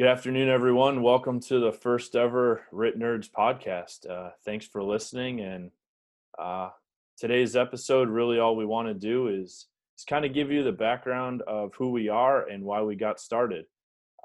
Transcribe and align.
Good 0.00 0.08
afternoon, 0.08 0.48
everyone. 0.48 1.02
Welcome 1.02 1.40
to 1.40 1.60
the 1.60 1.72
first 1.72 2.16
ever 2.16 2.62
RIT 2.72 2.98
Nerds 2.98 3.30
podcast. 3.30 4.08
Uh, 4.08 4.30
thanks 4.46 4.64
for 4.64 4.82
listening. 4.82 5.40
And 5.40 5.70
uh, 6.38 6.70
today's 7.18 7.54
episode, 7.54 8.08
really, 8.08 8.38
all 8.38 8.56
we 8.56 8.64
want 8.64 8.88
to 8.88 8.94
do 8.94 9.28
is, 9.28 9.66
is 9.98 10.04
kind 10.08 10.24
of 10.24 10.32
give 10.32 10.50
you 10.50 10.62
the 10.62 10.72
background 10.72 11.42
of 11.42 11.74
who 11.76 11.90
we 11.90 12.08
are 12.08 12.48
and 12.48 12.64
why 12.64 12.80
we 12.80 12.96
got 12.96 13.20
started. 13.20 13.66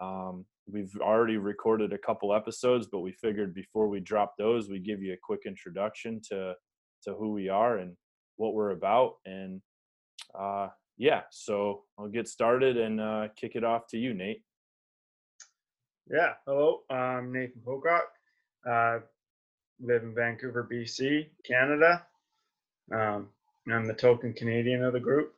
Um, 0.01 0.45
we've 0.65 0.95
already 1.01 1.35
recorded 1.35 1.91
a 1.91 1.97
couple 1.97 2.33
episodes, 2.33 2.87
but 2.89 3.01
we 3.01 3.11
figured 3.11 3.53
before 3.53 3.89
we 3.89 3.99
drop 3.99 4.35
those, 4.37 4.69
we 4.69 4.79
give 4.79 5.01
you 5.01 5.11
a 5.11 5.17
quick 5.21 5.41
introduction 5.45 6.21
to 6.29 6.53
to 7.03 7.13
who 7.15 7.33
we 7.33 7.49
are 7.49 7.79
and 7.79 7.97
what 8.37 8.53
we're 8.53 8.71
about. 8.71 9.15
And 9.25 9.61
uh, 10.39 10.69
yeah, 10.97 11.23
so 11.31 11.81
I'll 11.99 12.07
get 12.07 12.29
started 12.29 12.77
and 12.77 13.01
uh, 13.01 13.27
kick 13.35 13.57
it 13.57 13.65
off 13.65 13.87
to 13.87 13.97
you, 13.97 14.13
Nate. 14.13 14.41
Yeah, 16.07 16.33
hello, 16.45 16.81
I'm 16.87 17.33
Nathan 17.33 17.63
Pocock. 17.65 18.03
Uh, 18.63 18.99
live 19.81 20.03
in 20.03 20.13
Vancouver, 20.13 20.69
BC, 20.71 21.25
Canada. 21.43 22.05
Um, 22.93 23.29
I'm 23.71 23.87
the 23.87 23.93
token 23.95 24.31
Canadian 24.31 24.83
of 24.83 24.93
the 24.93 24.99
group. 24.99 25.33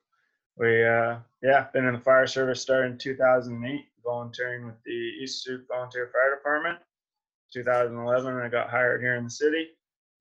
We, 0.58 0.86
uh, 0.86 1.20
yeah, 1.42 1.68
been 1.72 1.86
in 1.86 1.94
the 1.94 2.02
fire 2.02 2.28
service 2.28 2.62
started 2.62 2.92
in 2.92 2.98
2008, 2.98 3.86
volunteering 4.04 4.66
with 4.66 4.76
the 4.86 4.92
East 4.92 5.50
Volunteer 5.70 6.12
Fire 6.12 6.36
Department. 6.36 6.80
2011, 7.54 8.36
I 8.36 8.50
got 8.50 8.70
hired 8.70 9.00
here 9.00 9.16
in 9.16 9.24
the 9.24 9.30
city. 9.30 9.70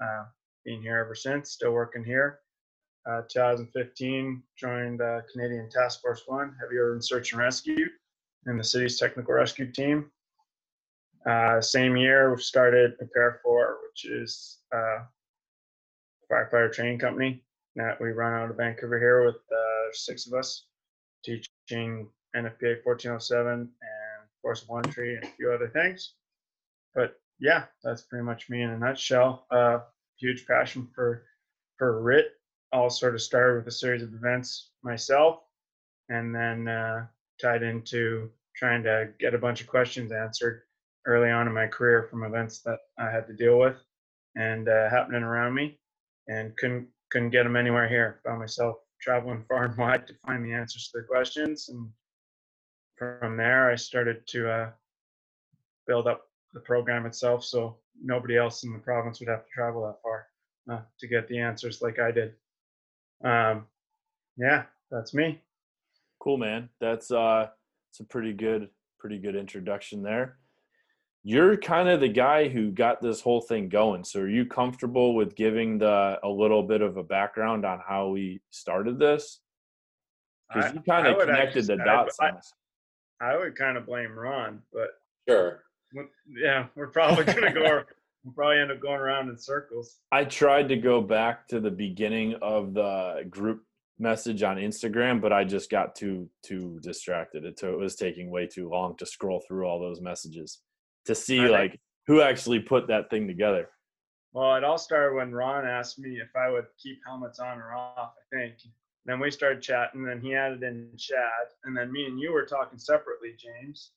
Uh, 0.01 0.27
been 0.65 0.80
here 0.80 0.99
ever 0.99 1.16
since, 1.16 1.51
still 1.51 1.73
working 1.73 2.05
here. 2.05 2.38
Uh, 3.05 3.23
2015, 3.29 4.45
joined 4.57 5.02
uh, 5.02 5.23
Canadian 5.33 5.69
Task 5.71 6.01
Force 6.01 6.23
One, 6.27 6.55
Heavy 6.60 6.79
Urban 6.79 7.02
Search 7.02 7.33
and 7.33 7.41
Rescue, 7.41 7.88
in 8.47 8.57
the 8.57 8.63
city's 8.63 8.97
technical 8.97 9.35
rescue 9.35 9.73
team. 9.73 10.09
Uh, 11.27 11.61
same 11.61 11.97
year, 11.97 12.33
we 12.33 12.41
started 12.41 12.97
Prepare 12.98 13.41
For, 13.43 13.79
which 13.88 14.05
is 14.05 14.59
a 14.73 14.99
firefighter 16.30 16.73
training 16.73 17.01
company 17.01 17.43
that 17.74 18.01
we 18.01 18.10
run 18.10 18.32
out 18.32 18.51
of 18.51 18.57
Vancouver 18.57 18.99
here 18.99 19.24
with 19.24 19.37
uh, 19.51 19.93
six 19.93 20.27
of 20.27 20.35
us, 20.35 20.66
teaching 21.24 22.09
NFPA 22.37 22.85
1407 22.85 23.52
and 23.52 23.71
Force 24.41 24.63
of 24.63 24.69
One 24.69 24.85
Tree 24.85 25.16
and 25.16 25.24
a 25.24 25.29
few 25.29 25.51
other 25.51 25.69
things. 25.69 26.15
But 26.95 27.19
yeah, 27.41 27.65
that's 27.82 28.02
pretty 28.02 28.24
much 28.24 28.49
me 28.49 28.63
in 28.63 28.71
a 28.71 28.79
nutshell. 28.79 29.47
Uh, 29.51 29.80
huge 30.19 30.47
passion 30.47 30.88
for 30.95 31.24
for 31.77 32.01
RIT. 32.02 32.27
All 32.73 32.88
sort 32.88 33.15
of 33.15 33.23
started 33.23 33.57
with 33.57 33.66
a 33.66 33.77
series 33.77 34.02
of 34.02 34.15
events 34.15 34.71
myself, 34.82 35.41
and 36.09 36.35
then 36.35 36.69
uh, 36.69 37.07
tied 37.41 37.63
into 37.63 38.30
trying 38.54 38.82
to 38.85 39.10
get 39.19 39.35
a 39.35 39.38
bunch 39.38 39.60
of 39.60 39.66
questions 39.66 40.13
answered 40.13 40.63
early 41.07 41.30
on 41.30 41.46
in 41.46 41.54
my 41.54 41.66
career 41.66 42.09
from 42.10 42.24
events 42.24 42.59
that 42.60 42.80
I 42.99 43.10
had 43.10 43.26
to 43.29 43.32
deal 43.32 43.59
with 43.59 43.76
and 44.37 44.68
uh, 44.68 44.90
happening 44.90 45.23
around 45.23 45.54
me, 45.54 45.79
and 46.29 46.54
couldn't 46.57 46.88
couldn't 47.10 47.30
get 47.30 47.45
them 47.45 47.57
anywhere 47.57 47.88
here. 47.88 48.21
Found 48.24 48.40
myself 48.40 48.76
traveling 49.01 49.45
far 49.48 49.65
and 49.65 49.79
wide 49.79 50.07
to 50.09 50.15
find 50.26 50.45
the 50.45 50.52
answers 50.52 50.90
to 50.93 51.01
the 51.01 51.07
questions, 51.07 51.68
and 51.68 51.88
from 52.98 53.37
there 53.37 53.71
I 53.71 53.76
started 53.76 54.26
to 54.29 54.51
uh, 54.51 54.71
build 55.87 56.07
up 56.07 56.29
the 56.52 56.60
program 56.60 57.07
itself, 57.07 57.45
so 57.45 57.79
nobody 58.02 58.37
else 58.37 58.65
in 58.65 58.73
the 58.73 58.79
province 58.79 59.20
would 59.20 59.29
have 59.29 59.45
to 59.45 59.51
travel 59.54 59.87
that 59.87 60.02
far 60.02 60.26
uh, 60.70 60.82
to 60.98 61.07
get 61.07 61.29
the 61.29 61.38
answers 61.38 61.80
like 61.80 61.98
I 61.98 62.10
did. 62.10 62.35
Um, 63.24 63.66
yeah, 64.37 64.65
that's 64.91 65.15
me. 65.15 65.41
Cool, 66.19 66.37
man. 66.37 66.69
That's 66.81 67.10
uh, 67.10 67.48
it's 67.91 68.00
a 68.00 68.04
pretty 68.04 68.32
good, 68.32 68.69
pretty 68.98 69.19
good 69.19 69.37
introduction 69.37 70.03
there 70.03 70.37
you're 71.28 71.56
kind 71.56 71.88
of 71.88 71.99
the 71.99 72.09
guy 72.09 72.47
who 72.47 72.71
got 72.71 73.03
this 73.03 73.21
whole 73.21 73.41
thing 73.41 73.69
going. 73.69 74.05
So 74.05 74.21
are 74.21 74.28
you 74.28 74.47
comfortable 74.47 75.16
with 75.16 75.34
giving 75.34 75.77
the 75.77 76.21
a 76.22 76.28
little 76.28 76.62
bit 76.62 76.82
of 76.82 76.99
a 76.99 77.03
background 77.03 77.66
on 77.66 77.81
how 77.84 78.10
we 78.10 78.41
started 78.50 79.00
this? 79.00 79.41
Because 80.54 80.72
you 80.72 80.82
kind 80.88 81.09
of 81.09 81.19
connected 81.19 81.66
the 81.66 81.78
dots. 81.78 82.16
I, 82.20 82.31
I, 83.20 83.32
I, 83.32 83.37
would 83.37 83.56
kind 83.56 83.76
of 83.76 83.87
blame 83.87 84.16
Ron, 84.16 84.62
but 84.72 84.91
sure. 85.28 85.64
Yeah, 86.28 86.66
we're 86.76 86.92
probably 86.92 87.25
gonna 87.34 87.53
go. 87.53 87.82
we'll 88.22 88.34
probably 88.34 88.60
end 88.60 88.70
up 88.70 88.81
going 88.81 89.00
around 89.00 89.28
in 89.28 89.37
circles. 89.37 89.97
I 90.12 90.22
tried 90.26 90.69
to 90.69 90.76
go 90.76 91.00
back 91.00 91.48
to 91.48 91.58
the 91.58 91.72
beginning 91.72 92.37
of 92.41 92.72
the 92.72 93.26
group 93.28 93.64
message 93.98 94.44
on 94.44 94.58
Instagram, 94.58 95.20
but 95.20 95.32
I 95.32 95.43
just 95.43 95.70
got 95.70 95.97
too 95.97 96.31
too 96.44 96.78
distracted. 96.84 97.44
It, 97.44 97.60
it 97.60 97.76
was 97.76 97.97
taking 97.97 98.31
way 98.31 98.47
too 98.47 98.69
long 98.69 98.97
to 98.98 99.06
scroll 99.06 99.43
through 99.48 99.66
all 99.66 99.81
those 99.81 100.00
messages 100.00 100.60
to 101.06 101.15
see 101.15 101.41
I 101.41 101.49
like 101.49 101.81
who 102.06 102.21
actually 102.21 102.61
put 102.61 102.89
that 102.89 103.11
thing 103.11 103.27
together. 103.27 103.69
Well, 104.33 104.55
it 104.56 104.65
all 104.65 104.78
started 104.78 105.17
when 105.17 105.33
Ron 105.33 105.67
asked 105.67 105.99
me 105.99 106.19
if 106.19 106.28
I 106.37 106.50
would 106.50 106.67
keep 106.83 106.99
helmets 107.06 107.39
on 107.39 107.59
or 107.59 107.72
off. 107.72 108.12
I 108.19 108.37
think. 108.37 108.55
Then 109.06 109.21
we 109.21 109.31
started 109.31 109.62
chatting. 109.62 110.05
Then 110.05 110.21
he 110.21 110.34
added 110.34 110.62
in 110.62 110.91
Chad, 110.99 111.47
and 111.65 111.77
then 111.77 111.93
me 111.93 112.06
and 112.06 112.19
you 112.19 112.33
were 112.33 112.44
talking 112.44 112.78
separately, 112.78 113.34
James 113.39 113.93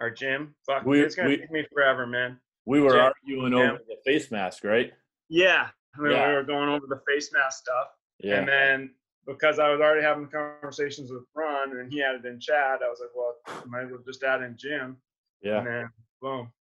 or 0.00 0.10
Jim. 0.10 0.54
Fuck, 0.66 0.84
we, 0.84 1.00
it's 1.00 1.14
gonna 1.14 1.28
we, 1.28 1.36
take 1.38 1.50
me 1.50 1.64
forever, 1.72 2.06
man. 2.06 2.38
We 2.66 2.80
were 2.80 2.90
Jim, 2.90 3.00
arguing 3.00 3.52
Jim. 3.52 3.60
over 3.60 3.80
the 3.88 3.96
face 4.04 4.30
mask, 4.30 4.64
right? 4.64 4.92
Yeah. 5.28 5.68
I 5.96 6.00
mean, 6.00 6.12
yeah. 6.12 6.28
we 6.28 6.34
were 6.34 6.44
going 6.44 6.68
over 6.68 6.86
the 6.88 7.00
face 7.06 7.30
mask 7.32 7.60
stuff. 7.62 7.88
Yeah. 8.18 8.38
And 8.38 8.48
then 8.48 8.90
because 9.26 9.58
I 9.58 9.70
was 9.70 9.80
already 9.80 10.02
having 10.02 10.28
conversations 10.28 11.10
with 11.10 11.22
Ron 11.34 11.76
and 11.78 11.92
he 11.92 12.02
added 12.02 12.24
in 12.24 12.40
Chad, 12.40 12.80
I 12.84 12.88
was 12.88 13.00
like, 13.00 13.10
well, 13.14 13.34
I 13.46 13.64
might 13.66 13.84
as 13.84 13.90
well 13.90 14.02
just 14.06 14.22
add 14.22 14.42
in 14.42 14.56
Jim. 14.56 14.96
Yeah. 15.42 15.58
And 15.58 15.66
then 15.66 15.90
Boom. 16.22 16.52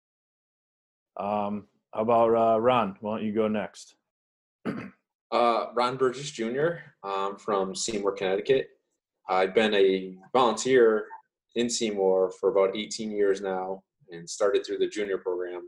Um, 1.18 1.68
how 1.94 2.02
about 2.02 2.36
uh, 2.36 2.60
Ron? 2.60 2.98
Why 3.00 3.18
don't 3.18 3.26
you 3.26 3.32
go 3.32 3.48
next? 3.48 3.96
uh, 4.66 5.66
Ron 5.76 5.98
Burgess 5.98 6.32
Jr. 6.32 6.70
Um, 7.04 7.38
from 7.38 7.76
Seymour, 7.76 8.14
Connecticut. 8.14 8.70
I've 9.30 9.54
been 9.54 9.76
a 9.76 10.18
volunteer 10.34 11.06
in 11.56 11.70
Seymour 11.70 12.32
for 12.40 12.50
about 12.50 12.76
18 12.76 13.12
years 13.12 13.40
now 13.40 13.84
and 14.10 14.28
started 14.28 14.66
through 14.66 14.80
the 14.80 14.88
junior 14.88 15.20
program. 15.20 15.68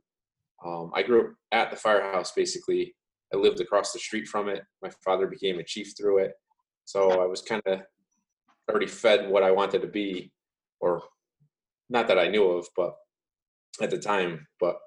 Um, 0.65 0.91
I 0.95 1.03
grew 1.03 1.27
up 1.27 1.33
at 1.51 1.69
the 1.69 1.77
firehouse 1.77 2.31
basically. 2.31 2.95
I 3.31 3.37
lived 3.37 3.59
across 3.59 3.93
the 3.93 3.99
street 3.99 4.27
from 4.27 4.49
it. 4.49 4.63
My 4.81 4.89
father 5.05 5.27
became 5.27 5.59
a 5.59 5.63
chief 5.63 5.93
through 5.95 6.19
it. 6.19 6.31
So 6.85 7.21
I 7.21 7.25
was 7.25 7.41
kind 7.41 7.61
of 7.67 7.81
already 8.69 8.87
fed 8.87 9.29
what 9.29 9.43
I 9.43 9.51
wanted 9.51 9.81
to 9.81 9.87
be, 9.87 10.31
or 10.79 11.03
not 11.89 12.07
that 12.07 12.19
I 12.19 12.27
knew 12.27 12.45
of, 12.45 12.67
but 12.75 12.95
at 13.81 13.89
the 13.89 13.97
time. 13.97 14.47
But 14.59 14.77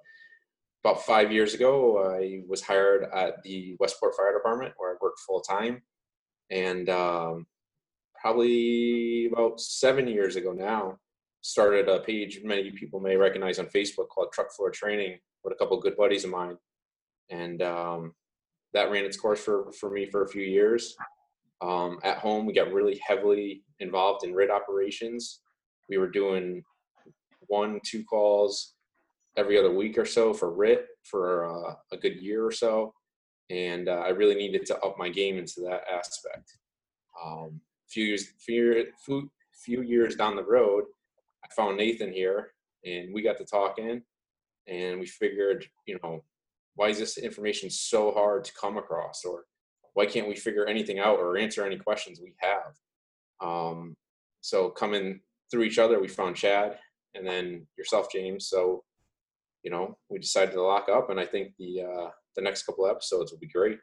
about 0.84 1.02
five 1.02 1.32
years 1.32 1.54
ago, 1.54 2.14
I 2.16 2.42
was 2.48 2.62
hired 2.62 3.08
at 3.12 3.42
the 3.42 3.76
Westport 3.80 4.14
Fire 4.16 4.32
Department 4.32 4.74
where 4.76 4.92
I 4.92 4.96
worked 5.00 5.20
full 5.20 5.40
time. 5.40 5.82
And 6.50 6.88
um, 6.88 7.46
probably 8.20 9.28
about 9.32 9.60
seven 9.60 10.06
years 10.06 10.36
ago 10.36 10.52
now, 10.52 10.98
started 11.40 11.88
a 11.88 12.00
page 12.00 12.40
many 12.42 12.70
people 12.72 12.98
may 12.98 13.16
recognize 13.16 13.58
on 13.58 13.66
Facebook 13.66 14.08
called 14.08 14.32
Truck 14.32 14.52
Floor 14.52 14.70
Training 14.70 15.18
with 15.44 15.52
a 15.52 15.56
couple 15.56 15.80
good 15.80 15.96
buddies 15.96 16.24
of 16.24 16.30
mine. 16.30 16.56
And 17.30 17.62
um, 17.62 18.14
that 18.72 18.90
ran 18.90 19.04
its 19.04 19.16
course 19.16 19.40
for, 19.40 19.72
for 19.72 19.90
me 19.90 20.06
for 20.06 20.22
a 20.22 20.28
few 20.28 20.42
years. 20.42 20.96
Um, 21.62 21.98
at 22.04 22.18
home, 22.18 22.46
we 22.46 22.52
got 22.52 22.72
really 22.72 23.00
heavily 23.04 23.62
involved 23.80 24.24
in 24.24 24.34
RIT 24.34 24.50
operations. 24.50 25.40
We 25.88 25.98
were 25.98 26.10
doing 26.10 26.62
one, 27.48 27.80
two 27.84 28.04
calls 28.04 28.74
every 29.36 29.58
other 29.58 29.70
week 29.70 29.98
or 29.98 30.04
so 30.04 30.32
for 30.32 30.52
RIT 30.52 30.86
for 31.04 31.46
uh, 31.46 31.74
a 31.92 31.96
good 31.96 32.16
year 32.16 32.44
or 32.44 32.52
so, 32.52 32.92
and 33.50 33.88
uh, 33.88 34.02
I 34.04 34.08
really 34.08 34.34
needed 34.34 34.66
to 34.66 34.78
up 34.80 34.96
my 34.98 35.08
game 35.08 35.38
into 35.38 35.60
that 35.62 35.82
aspect. 35.92 36.58
Um, 37.24 37.60
few 37.88 38.04
years, 38.04 38.26
few, 38.38 38.86
few, 39.64 39.82
years 39.82 40.16
down 40.16 40.36
the 40.36 40.44
road, 40.44 40.84
I 41.44 41.54
found 41.54 41.76
Nathan 41.76 42.12
here, 42.12 42.52
and 42.84 43.14
we 43.14 43.22
got 43.22 43.38
to 43.38 43.44
talking, 43.44 44.02
and 44.66 45.00
we 45.00 45.06
figured, 45.06 45.66
you 45.86 45.98
know, 46.02 46.24
why 46.74 46.88
is 46.88 46.98
this 46.98 47.18
information 47.18 47.70
so 47.70 48.12
hard 48.12 48.44
to 48.44 48.52
come 48.54 48.76
across, 48.76 49.24
or 49.24 49.44
why 49.94 50.06
can't 50.06 50.28
we 50.28 50.34
figure 50.34 50.66
anything 50.66 50.98
out 50.98 51.18
or 51.18 51.38
answer 51.38 51.64
any 51.64 51.78
questions 51.78 52.20
we 52.20 52.34
have? 52.38 52.74
Um, 53.40 53.96
so 54.40 54.70
coming 54.70 55.20
through 55.50 55.62
each 55.64 55.78
other, 55.78 56.00
we 56.00 56.08
found 56.08 56.36
Chad, 56.36 56.78
and 57.14 57.26
then 57.26 57.66
yourself, 57.78 58.08
James. 58.12 58.48
So 58.48 58.84
you 59.66 59.72
know, 59.72 59.98
we 60.08 60.20
decided 60.20 60.52
to 60.52 60.62
lock 60.62 60.88
up, 60.88 61.10
and 61.10 61.18
I 61.18 61.26
think 61.26 61.54
the 61.58 61.82
uh, 61.82 62.10
the 62.36 62.42
next 62.42 62.62
couple 62.62 62.86
episodes 62.86 63.32
will 63.32 63.40
be 63.40 63.48
great 63.48 63.78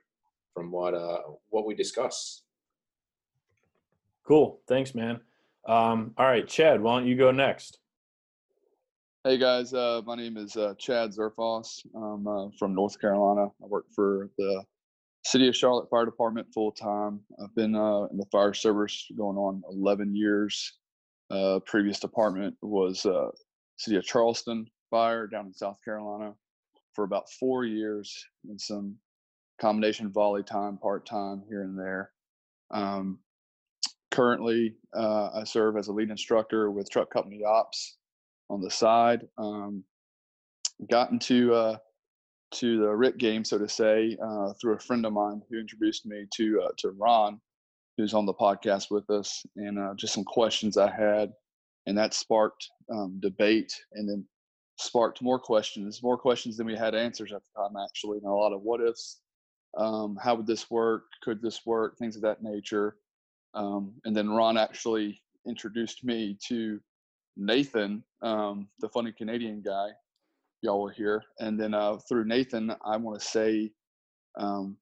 from 0.54 0.72
what 0.72 0.94
uh, 0.94 1.20
what 1.50 1.66
we 1.66 1.76
discuss. 1.76 2.44
Cool, 4.26 4.62
thanks, 4.66 4.96
man. 4.96 5.20
Um, 5.68 6.14
all 6.18 6.26
right, 6.26 6.48
Chad, 6.48 6.82
why 6.82 6.98
don't 6.98 7.08
you 7.08 7.18
go 7.18 7.32
next? 7.32 7.80
Hey 9.26 9.38
guys, 9.38 9.74
uh, 9.74 10.02
my 10.06 10.16
name 10.16 10.38
is 10.38 10.56
uh, 10.56 10.74
Chad 10.80 11.12
Zerfoss. 11.12 11.86
I'm 11.94 12.28
uh, 12.28 12.48
from 12.58 12.74
North 12.74 12.98
Carolina. 13.02 13.48
I 13.62 13.68
work 13.68 13.88
for 13.94 14.30
the 14.38 14.64
City 15.26 15.50
of 15.50 15.56
Charlotte 15.56 15.90
Fire 15.90 16.06
Department 16.06 16.48
full 16.54 16.72
time. 16.72 17.20
I've 17.44 17.54
been 17.56 17.76
uh, 17.76 18.04
in 18.04 18.18
the 18.18 18.26
fire 18.32 18.54
service 18.54 19.06
going 19.18 19.36
on 19.36 19.62
11 19.70 20.16
years. 20.16 20.78
Uh, 21.30 21.60
previous 21.66 22.00
department 22.00 22.56
was 22.62 23.06
uh, 23.06 23.32
city 23.76 23.98
of 23.98 24.06
Charleston 24.06 24.66
fire 24.94 25.26
down 25.26 25.48
in 25.48 25.54
South 25.54 25.80
Carolina 25.84 26.36
for 26.94 27.04
about 27.04 27.28
four 27.40 27.66
years 27.66 28.24
and 28.48 28.62
some 28.62 28.96
combination 29.60 30.12
volley 30.12 30.44
time, 30.44 30.78
part 30.78 31.04
time 31.04 31.42
here 31.50 31.64
and 31.64 31.78
there. 31.80 32.12
Um, 32.70 33.18
currently, 34.12 34.76
uh, 34.96 35.30
I 35.34 35.46
serve 35.46 35.78
as 35.78 35.88
a 35.88 35.92
lead 35.92 36.12
instructor 36.12 36.70
with 36.70 36.92
Truck 36.92 37.10
Company 37.10 37.42
Ops 37.44 37.98
on 38.52 38.62
the 38.62 38.70
side. 38.70 39.28
Um, 39.40 39.84
got 40.92 41.10
into 41.10 41.56
uh, 41.56 41.78
to 42.52 42.78
the 42.78 42.90
RIT 42.90 43.18
game, 43.18 43.44
so 43.44 43.58
to 43.58 43.68
say, 43.68 44.16
uh, 44.24 44.54
through 44.62 44.76
a 44.76 44.80
friend 44.80 45.08
of 45.08 45.14
mine 45.14 45.42
who 45.50 45.60
introduced 45.60 46.06
me 46.06 46.28
to 46.36 46.62
uh, 46.66 46.72
to 46.78 46.92
Ron, 46.92 47.42
who's 47.98 48.14
on 48.14 48.28
the 48.28 48.34
podcast 48.36 48.92
with 48.92 49.10
us, 49.10 49.44
and 49.56 49.80
uh, 49.80 49.96
just 49.96 50.14
some 50.14 50.24
questions 50.24 50.78
I 50.78 50.92
had, 50.92 51.32
and 51.88 51.98
that 51.98 52.14
sparked 52.14 52.70
um, 52.94 53.20
debate, 53.20 53.74
and 53.94 54.08
then 54.08 54.24
sparked 54.78 55.22
more 55.22 55.40
questions, 55.40 56.02
more 56.02 56.18
questions 56.18 56.58
than 56.58 56.68
we 56.68 56.76
had 56.76 56.96
answers 56.96 57.32
at 57.32 57.42
the 57.44 57.62
time, 57.62 57.76
actually, 57.84 58.18
and 58.18 58.28
a 58.28 58.32
lot 58.32 58.54
of 58.54 58.62
what 58.62 58.82
ifs. 58.82 59.22
Um, 59.78 60.18
how 60.22 60.36
would 60.36 60.48
this 60.48 60.70
work? 60.70 61.06
Could 61.24 61.42
this 61.42 61.66
work? 61.66 61.98
Things 61.98 62.16
of 62.16 62.22
that 62.24 62.44
nature. 62.44 62.98
Um, 63.54 63.94
and 64.06 64.16
then 64.16 64.30
Ron 64.30 64.58
actually 64.58 65.22
introduced 65.48 66.04
me 66.04 66.38
to 66.48 66.80
Nathan, 67.38 68.04
um, 68.22 68.68
the 68.80 68.90
funny 68.90 69.12
Canadian 69.12 69.62
guy, 69.62 69.90
y'all 70.62 70.82
were 70.82 70.92
here. 70.92 71.24
And 71.40 71.60
then 71.60 71.74
uh, 71.74 71.98
through 71.98 72.26
Nathan, 72.26 72.74
I 72.86 72.98
want 72.98 73.20
to 73.20 73.26
say 73.26 73.72
um, 74.40 74.78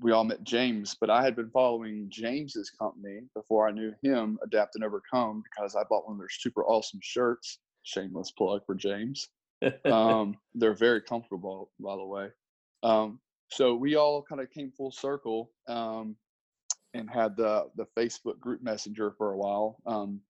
we 0.00 0.12
all 0.12 0.24
met 0.24 0.44
James, 0.44 0.96
but 1.00 1.10
I 1.10 1.22
had 1.22 1.36
been 1.36 1.50
following 1.50 2.06
James's 2.10 2.70
company 2.70 3.20
before 3.34 3.68
I 3.68 3.72
knew 3.72 3.92
him, 4.02 4.38
Adapt 4.42 4.76
and 4.76 4.84
Overcome, 4.84 5.42
because 5.42 5.74
I 5.74 5.82
bought 5.88 6.06
one 6.06 6.14
of 6.14 6.18
their 6.18 6.28
super 6.30 6.64
awesome 6.64 7.00
shirts. 7.02 7.58
Shameless 7.84 8.32
plug 8.32 8.62
for 8.66 8.74
James. 8.74 9.28
um, 9.84 10.36
they're 10.54 10.74
very 10.74 11.00
comfortable, 11.00 11.70
by 11.78 11.96
the 11.96 12.04
way. 12.04 12.28
Um, 12.82 13.20
so 13.50 13.74
we 13.74 13.94
all 13.94 14.22
kind 14.22 14.40
of 14.40 14.50
came 14.50 14.72
full 14.76 14.90
circle 14.90 15.50
um, 15.68 16.16
and 16.92 17.08
had 17.08 17.36
the 17.36 17.68
the 17.76 17.86
Facebook 17.96 18.38
group 18.40 18.62
messenger 18.62 19.12
for 19.16 19.32
a 19.32 19.36
while. 19.36 19.78
Um, 19.86 20.20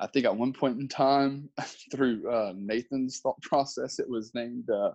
I 0.00 0.06
think 0.08 0.26
at 0.26 0.36
one 0.36 0.52
point 0.52 0.80
in 0.80 0.88
time, 0.88 1.48
through 1.92 2.28
uh, 2.30 2.52
Nathan's 2.56 3.20
thought 3.20 3.40
process, 3.42 3.98
it 3.98 4.08
was 4.08 4.34
named 4.34 4.68
uh, 4.70 4.90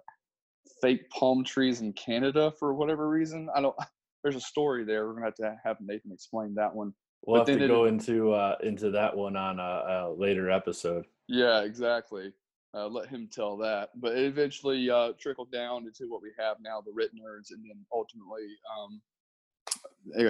"Fake 0.82 1.10
Palm 1.10 1.44
Trees 1.44 1.82
in 1.82 1.94
Canada" 1.94 2.52
for 2.60 2.74
whatever 2.74 3.10
reason. 3.10 3.50
I 3.56 3.62
don't. 3.62 3.76
There's 4.24 4.36
a 4.36 4.42
story 4.42 4.84
there. 4.84 5.08
We're 5.08 5.14
gonna 5.14 5.26
have 5.26 5.36
to 5.36 5.56
have 5.64 5.78
Nathan 5.80 6.12
explain 6.12 6.56
that 6.56 6.74
one. 6.74 6.94
We'll 7.26 7.42
but 7.42 7.50
have 7.50 7.60
to 7.60 7.68
go 7.68 7.86
it, 7.86 7.90
into 7.90 8.34
uh, 8.34 8.56
into 8.62 8.92
that 8.92 9.16
one 9.16 9.38
on 9.38 9.60
a, 9.60 9.64
a 9.64 10.16
later 10.18 10.52
episode. 10.52 11.06
Yeah, 11.28 11.62
exactly. 11.62 12.34
Uh, 12.74 12.88
let 12.88 13.10
him 13.10 13.30
tell 13.32 13.58
that. 13.58 13.90
But 13.96 14.14
it 14.14 14.26
eventually 14.26 14.90
uh, 14.90 15.14
trickled 15.20 15.52
down 15.52 15.86
into 15.86 16.10
what 16.12 16.22
we 16.22 16.32
have 16.38 16.58
now, 16.62 16.82
the 16.82 16.92
RIT 16.94 17.12
Nerds, 17.16 17.52
and 17.52 17.64
then 17.64 17.86
ultimately 17.94 18.48
um, 18.78 19.02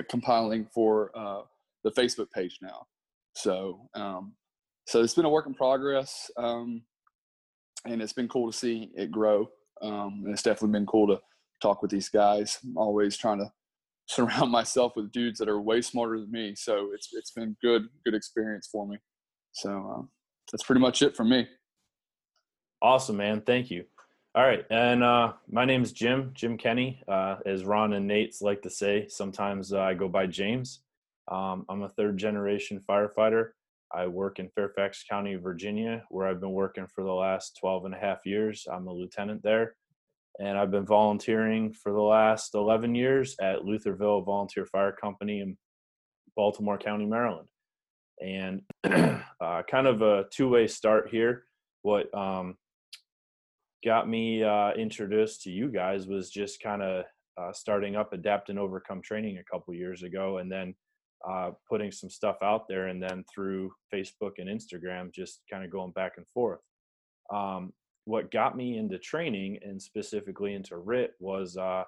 compiling 0.09 0.65
for 0.73 1.11
uh, 1.15 1.41
the 1.83 1.91
Facebook 1.91 2.31
page 2.31 2.59
now. 2.61 2.87
So 3.33 3.89
um, 3.93 4.33
so 4.87 5.01
it's 5.03 5.13
been 5.13 5.25
a 5.25 5.29
work 5.29 5.47
in 5.47 5.53
progress, 5.53 6.31
um, 6.37 6.81
and 7.85 8.01
it's 8.01 8.13
been 8.13 8.29
cool 8.29 8.51
to 8.51 8.57
see 8.57 8.91
it 8.95 9.11
grow. 9.11 9.49
Um, 9.81 10.23
and 10.25 10.33
it's 10.33 10.41
definitely 10.43 10.79
been 10.79 10.87
cool 10.87 11.07
to 11.07 11.19
talk 11.61 11.81
with 11.81 11.91
these 11.91 12.09
guys. 12.09 12.57
I'm 12.63 12.77
always 12.77 13.17
trying 13.17 13.39
to 13.39 13.51
surround 14.07 14.51
myself 14.51 14.93
with 14.95 15.11
dudes 15.11 15.37
that 15.39 15.49
are 15.49 15.59
way 15.59 15.81
smarter 15.81 16.19
than 16.19 16.31
me. 16.31 16.55
So 16.55 16.91
it's 16.93 17.09
it's 17.11 17.31
been 17.31 17.57
good 17.61 17.87
good 18.05 18.15
experience 18.15 18.69
for 18.71 18.87
me. 18.87 18.97
So 19.51 19.69
um, 19.69 20.09
that's 20.51 20.63
pretty 20.63 20.81
much 20.81 21.01
it 21.01 21.15
for 21.15 21.23
me. 21.23 21.47
Awesome, 22.81 23.17
man. 23.17 23.41
Thank 23.41 23.71
you. 23.71 23.85
All 24.35 24.45
right, 24.45 24.65
and 24.69 25.03
uh, 25.03 25.33
my 25.49 25.65
name 25.65 25.81
is 25.81 25.91
Jim 25.91 26.31
Jim 26.33 26.57
Kenny, 26.57 27.01
uh, 27.07 27.37
as 27.45 27.65
Ron 27.65 27.93
and 27.93 28.05
Nate's 28.05 28.41
like 28.41 28.61
to 28.61 28.69
say. 28.69 29.07
Sometimes 29.07 29.73
uh, 29.73 29.79
I 29.79 29.95
go 29.95 30.07
by 30.07 30.27
James. 30.27 30.81
Um, 31.27 31.65
I'm 31.69 31.81
a 31.81 31.89
third 31.89 32.17
generation 32.17 32.81
firefighter. 32.87 33.49
I 33.91 34.07
work 34.07 34.39
in 34.39 34.49
Fairfax 34.49 35.03
County, 35.09 35.35
Virginia, 35.35 36.03
where 36.09 36.27
I've 36.27 36.41
been 36.41 36.51
working 36.51 36.87
for 36.87 37.03
the 37.03 37.13
last 37.13 37.57
12 37.59 37.85
and 37.85 37.95
a 37.95 37.97
half 37.97 38.25
years. 38.25 38.67
I'm 38.71 38.87
a 38.87 38.93
lieutenant 38.93 39.43
there. 39.43 39.75
And 40.39 40.57
I've 40.57 40.71
been 40.71 40.85
volunteering 40.85 41.73
for 41.73 41.91
the 41.91 42.01
last 42.01 42.53
11 42.53 42.93
years 42.95 43.35
at 43.41 43.61
Lutherville 43.61 44.25
Volunteer 44.25 44.65
Fire 44.65 44.91
Company 44.91 45.41
in 45.41 45.57
Baltimore 46.35 46.77
County, 46.77 47.05
Maryland. 47.05 47.47
And 48.21 48.61
uh, 48.83 49.63
kind 49.69 49.87
of 49.87 50.01
a 50.01 50.25
two 50.31 50.49
way 50.49 50.67
start 50.67 51.09
here. 51.09 51.43
What 51.81 52.13
um, 52.17 52.57
got 53.85 54.09
me 54.09 54.43
uh, 54.43 54.71
introduced 54.71 55.43
to 55.43 55.51
you 55.51 55.69
guys 55.69 56.07
was 56.07 56.29
just 56.29 56.61
kind 56.61 56.81
of 56.81 57.05
uh, 57.39 57.53
starting 57.53 57.95
up 57.95 58.13
Adapt 58.13 58.49
and 58.49 58.59
Overcome 58.59 59.01
training 59.01 59.37
a 59.37 59.43
couple 59.43 59.73
years 59.73 60.03
ago. 60.03 60.39
And 60.39 60.51
then 60.51 60.73
uh, 61.27 61.51
putting 61.69 61.91
some 61.91 62.09
stuff 62.09 62.37
out 62.41 62.67
there 62.67 62.87
and 62.87 63.01
then 63.01 63.23
through 63.33 63.71
Facebook 63.93 64.33
and 64.37 64.49
Instagram, 64.49 65.11
just 65.13 65.41
kind 65.49 65.63
of 65.63 65.71
going 65.71 65.91
back 65.91 66.13
and 66.17 66.27
forth. 66.27 66.59
Um, 67.33 67.73
what 68.05 68.31
got 68.31 68.55
me 68.55 68.77
into 68.77 68.97
training 68.97 69.59
and 69.61 69.81
specifically 69.81 70.53
into 70.53 70.77
RIT 70.77 71.13
was 71.19 71.57
uh, 71.57 71.83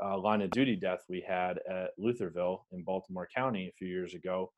a 0.00 0.16
line 0.16 0.42
of 0.42 0.50
duty 0.50 0.76
death 0.76 1.04
we 1.08 1.24
had 1.26 1.60
at 1.70 1.90
Lutherville 1.98 2.60
in 2.72 2.82
Baltimore 2.82 3.28
County 3.34 3.68
a 3.68 3.72
few 3.78 3.88
years 3.88 4.14
ago. 4.14 4.50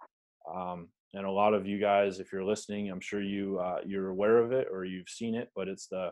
Um, 0.48 0.88
and 1.12 1.26
a 1.26 1.30
lot 1.30 1.54
of 1.54 1.66
you 1.66 1.80
guys, 1.80 2.20
if 2.20 2.32
you're 2.32 2.44
listening, 2.44 2.90
I'm 2.90 3.00
sure 3.00 3.22
you 3.22 3.58
uh, 3.58 3.80
you're 3.84 4.08
aware 4.08 4.38
of 4.38 4.52
it 4.52 4.68
or 4.70 4.84
you've 4.84 5.08
seen 5.08 5.34
it, 5.34 5.50
but 5.56 5.68
it's 5.68 5.86
the 5.86 6.10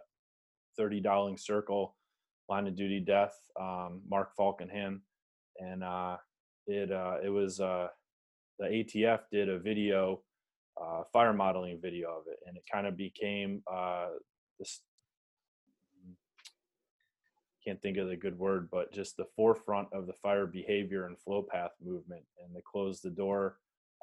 30 0.77 1.01
Dowling 1.01 1.37
Circle 1.39 1.95
line 2.49 2.67
of 2.67 2.77
duty 2.77 3.01
death, 3.01 3.35
um, 3.61 4.01
Mark 4.09 4.31
Falkenhan, 4.39 5.01
and 5.59 5.85
uh, 5.85 6.17
it 6.67 6.91
uh, 6.91 7.17
it 7.23 7.29
was 7.29 7.61
uh, 7.61 7.89
the 8.59 8.67
ATF 8.67 9.21
did 9.31 9.49
a 9.49 9.59
video, 9.59 10.23
uh, 10.81 11.03
fire 11.13 11.33
modeling 11.33 11.79
video 11.81 12.11
of 12.11 12.25
it, 12.27 12.39
and 12.47 12.57
it 12.57 12.65
kind 12.71 12.87
of 12.87 12.97
became 12.97 13.63
uh, 13.71 14.09
this. 14.59 14.81
Can't 17.67 17.83
think 17.83 17.99
of 17.99 18.09
the 18.09 18.17
good 18.17 18.39
word, 18.39 18.69
but 18.73 18.93
just 18.93 19.17
the 19.17 19.27
forefront 19.37 19.89
of 19.93 20.07
the 20.07 20.15
fire 20.15 20.47
behavior 20.47 21.07
and 21.07 21.19
flow 21.19 21.43
path 21.43 21.73
movement, 21.85 22.23
and 22.43 22.57
they 22.57 22.63
closed 22.65 23.03
the 23.03 23.11
door 23.11 23.57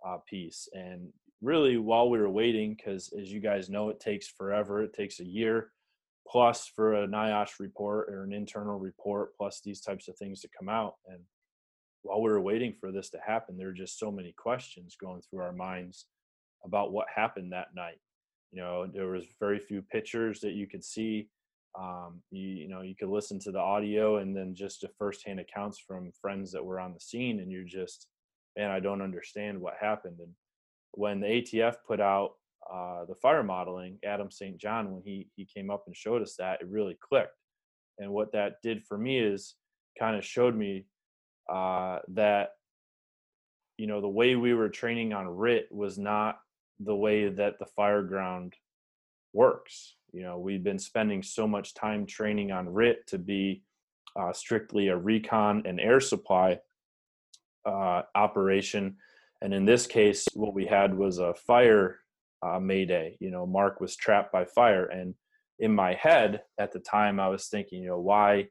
uh, 0.06 0.18
piece. 0.30 0.68
And 0.74 1.10
really, 1.42 1.78
while 1.78 2.10
we 2.10 2.20
were 2.20 2.30
waiting, 2.30 2.76
because 2.76 3.14
as 3.20 3.32
you 3.32 3.40
guys 3.40 3.70
know, 3.70 3.90
it 3.90 4.00
takes 4.00 4.28
forever. 4.28 4.84
It 4.84 4.94
takes 4.94 5.20
a 5.20 5.26
year 5.26 5.72
plus 6.28 6.72
for 6.76 7.04
a 7.04 7.08
NIOSH 7.08 7.60
report 7.60 8.10
or 8.10 8.24
an 8.24 8.34
internal 8.34 8.80
report, 8.80 9.36
plus 9.38 9.62
these 9.64 9.82
types 9.82 10.08
of 10.08 10.18
things 10.18 10.42
to 10.42 10.50
come 10.58 10.70
out. 10.70 10.96
And 11.08 11.20
while 12.02 12.22
we 12.22 12.30
were 12.30 12.42
waiting 12.42 12.74
for 12.80 12.92
this 12.92 13.10
to 13.12 13.20
happen, 13.26 13.58
there 13.58 13.68
were 13.68 13.74
just 13.74 14.00
so 14.00 14.12
many 14.12 14.34
questions 14.36 14.98
going 15.00 15.22
through 15.22 15.42
our 15.42 15.54
minds 15.54 16.06
about 16.64 16.92
what 16.92 17.06
happened 17.14 17.52
that 17.52 17.76
night. 17.76 18.00
You 18.52 18.62
know, 18.62 18.88
there 18.88 19.08
was 19.08 19.26
very 19.40 19.60
few 19.60 19.82
pictures 19.84 20.40
that 20.40 20.54
you 20.54 20.68
could 20.68 20.84
see. 20.84 21.30
Um, 21.78 22.22
you, 22.32 22.48
you 22.48 22.68
know, 22.70 22.82
you 22.82 22.96
could 22.96 23.10
listen 23.10 23.38
to 23.42 23.52
the 23.52 23.60
audio 23.60 24.18
and 24.18 24.36
then 24.36 24.56
just 24.56 24.82
the 24.82 24.90
firsthand 24.98 25.40
accounts 25.40 25.78
from 25.78 26.12
friends 26.22 26.52
that 26.54 26.64
were 26.64 26.80
on 26.80 26.94
the 26.94 27.00
scene, 27.00 27.40
and 27.40 27.52
you're 27.52 27.66
just, 27.66 28.08
man, 28.58 28.72
I 28.72 28.80
don't 28.80 29.02
understand 29.02 29.60
what 29.60 29.76
happened. 29.80 30.20
And 30.20 30.32
when 30.92 31.20
the 31.20 31.28
ATF 31.28 31.76
put 31.88 32.00
out 32.00 32.32
uh, 32.72 33.06
the 33.06 33.16
fire 33.16 33.44
modeling, 33.44 34.00
Adam 34.04 34.32
St. 34.32 34.58
John, 34.58 34.92
when 34.92 35.02
he 35.04 35.28
he 35.36 35.46
came 35.46 35.70
up 35.70 35.84
and 35.88 35.96
showed 35.96 36.22
us 36.22 36.36
that, 36.38 36.62
it 36.62 36.68
really 36.68 36.98
clicked. 37.00 37.38
And 38.00 38.12
what 38.12 38.32
that 38.34 38.62
did 38.64 38.84
for 38.86 38.98
me 38.98 39.20
is 39.20 39.56
kind 39.98 40.16
of 40.16 40.26
showed 40.26 40.56
me 40.56 40.86
uh, 41.52 42.00
that 42.10 42.52
you 43.78 43.88
know 43.88 44.02
the 44.02 44.08
way 44.08 44.36
we 44.36 44.54
were 44.54 44.70
training 44.70 45.14
on 45.14 45.28
RIT 45.28 45.68
was 45.72 45.98
not 45.98 46.40
the 46.80 46.96
way 46.96 47.30
that 47.30 47.60
the 47.60 47.68
fireground 47.78 48.54
works. 49.34 49.96
You 50.12 50.24
know, 50.24 50.40
we've 50.40 50.64
been 50.64 50.80
spending 50.80 51.22
so 51.22 51.48
much 51.48 51.74
time 51.74 52.06
training 52.06 52.52
on 52.52 52.74
RIT 52.74 53.06
to 53.08 53.18
be 53.18 53.64
uh, 54.16 54.32
strictly 54.34 54.88
a 54.88 54.98
recon 54.98 55.64
and 55.66 55.80
air 55.80 56.00
supply 56.00 56.60
uh, 57.66 58.04
operation, 58.16 58.98
and 59.42 59.54
in 59.54 59.66
this 59.66 59.88
case, 59.88 60.26
what 60.34 60.54
we 60.54 60.66
had 60.66 60.96
was 60.96 61.20
a 61.20 61.34
fire 61.34 62.00
uh, 62.42 62.60
mayday. 62.60 63.18
You 63.20 63.32
know, 63.32 63.46
Mark 63.46 63.82
was 63.82 63.96
trapped 63.96 64.32
by 64.32 64.46
fire, 64.46 64.86
and 64.86 65.16
in 65.60 65.74
my 65.74 65.94
head 65.94 66.42
at 66.60 66.72
the 66.72 66.80
time, 66.80 67.20
I 67.20 67.28
was 67.30 67.48
thinking, 67.48 67.82
you 67.84 67.90
know, 67.90 68.00
why 68.00 68.48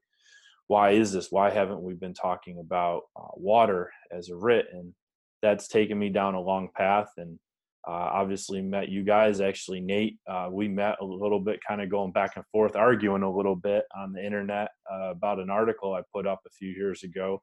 why 0.66 0.92
is 0.92 1.12
this? 1.12 1.30
Why 1.30 1.50
haven't 1.50 1.82
we 1.82 1.94
been 1.94 2.14
talking 2.14 2.58
about 2.58 3.02
uh, 3.16 3.28
water 3.34 3.92
as 4.10 4.30
a 4.30 4.36
RIT? 4.36 4.66
And 4.72 4.94
that's 5.42 5.68
taken 5.68 5.98
me 5.98 6.08
down 6.08 6.34
a 6.34 6.40
long 6.40 6.70
path. 6.74 7.10
And 7.18 7.38
uh, 7.86 8.08
obviously 8.12 8.62
met 8.62 8.88
you 8.88 9.04
guys. 9.04 9.42
Actually, 9.42 9.80
Nate, 9.80 10.18
uh, 10.26 10.48
we 10.50 10.68
met 10.68 10.96
a 11.02 11.04
little 11.04 11.40
bit, 11.40 11.60
kind 11.66 11.82
of 11.82 11.90
going 11.90 12.12
back 12.12 12.36
and 12.36 12.44
forth, 12.46 12.76
arguing 12.76 13.22
a 13.22 13.30
little 13.30 13.56
bit 13.56 13.84
on 13.94 14.12
the 14.12 14.24
internet 14.24 14.70
uh, 14.90 15.10
about 15.10 15.38
an 15.38 15.50
article 15.50 15.92
I 15.92 16.00
put 16.14 16.26
up 16.26 16.40
a 16.46 16.50
few 16.50 16.70
years 16.70 17.02
ago 17.02 17.42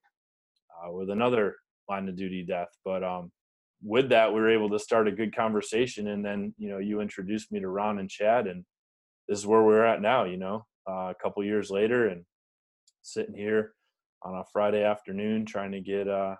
uh, 0.83 0.91
with 0.91 1.09
another 1.09 1.55
line 1.89 2.07
of 2.07 2.15
duty 2.15 2.43
death. 2.43 2.69
But 2.85 3.03
um, 3.03 3.31
with 3.83 4.09
that, 4.09 4.33
we 4.33 4.39
were 4.39 4.51
able 4.51 4.69
to 4.69 4.79
start 4.79 5.07
a 5.07 5.11
good 5.11 5.35
conversation. 5.35 6.07
And 6.07 6.23
then, 6.23 6.53
you 6.57 6.69
know, 6.69 6.77
you 6.77 7.01
introduced 7.01 7.51
me 7.51 7.59
to 7.59 7.67
Ron 7.67 7.99
and 7.99 8.09
Chad, 8.09 8.47
and 8.47 8.63
this 9.27 9.39
is 9.39 9.47
where 9.47 9.63
we're 9.63 9.85
at 9.85 10.01
now. 10.01 10.25
You 10.25 10.37
know, 10.37 10.65
uh, 10.89 11.11
a 11.11 11.15
couple 11.21 11.43
years 11.43 11.69
later, 11.69 12.07
and 12.07 12.23
sitting 13.01 13.35
here 13.35 13.73
on 14.23 14.35
a 14.35 14.43
Friday 14.53 14.83
afternoon 14.83 15.45
trying 15.45 15.71
to 15.71 15.81
get 15.81 16.07
uh, 16.07 16.35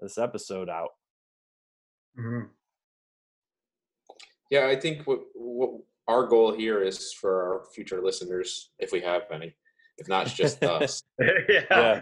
this 0.00 0.18
episode 0.18 0.68
out. 0.68 0.90
hmm 2.16 2.42
Yeah, 4.50 4.66
I 4.66 4.76
think 4.76 5.06
what, 5.06 5.20
what 5.34 5.70
our 6.06 6.26
goal 6.26 6.52
here 6.52 6.82
is 6.82 7.12
for 7.12 7.42
our 7.42 7.64
future 7.74 8.00
listeners, 8.02 8.70
if 8.78 8.92
we 8.92 9.00
have 9.00 9.22
any, 9.32 9.54
if 9.98 10.08
not, 10.08 10.26
it's 10.26 10.34
just 10.34 10.62
us. 10.64 11.02
yeah. 11.20 11.64
Yeah. 11.70 12.00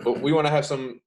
But 0.00 0.20
we 0.20 0.32
want 0.32 0.46
to 0.46 0.52
have 0.52 0.66
some 0.66 1.00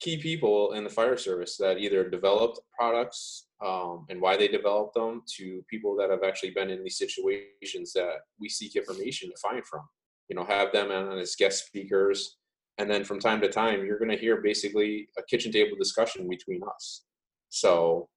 key 0.00 0.18
people 0.18 0.72
in 0.72 0.84
the 0.84 0.90
fire 0.90 1.16
service 1.16 1.56
that 1.56 1.78
either 1.78 2.08
developed 2.08 2.60
products 2.78 3.46
um, 3.64 4.04
and 4.10 4.20
why 4.20 4.36
they 4.36 4.48
developed 4.48 4.94
them 4.94 5.22
to 5.36 5.64
people 5.70 5.96
that 5.96 6.10
have 6.10 6.22
actually 6.22 6.50
been 6.50 6.68
in 6.68 6.82
these 6.82 6.98
situations 6.98 7.92
that 7.94 8.16
we 8.38 8.48
seek 8.48 8.76
information 8.76 9.30
to 9.30 9.36
find 9.36 9.64
from. 9.64 9.80
You 10.28 10.36
know, 10.36 10.44
have 10.44 10.72
them 10.72 10.90
on 10.90 11.18
as 11.18 11.36
guest 11.36 11.66
speakers. 11.66 12.36
And 12.78 12.90
then 12.90 13.04
from 13.04 13.20
time 13.20 13.40
to 13.40 13.48
time, 13.48 13.86
you're 13.86 13.98
going 13.98 14.10
to 14.10 14.16
hear 14.18 14.42
basically 14.42 15.08
a 15.16 15.22
kitchen 15.22 15.50
table 15.50 15.76
discussion 15.78 16.28
between 16.28 16.60
us. 16.62 17.04
So, 17.48 18.08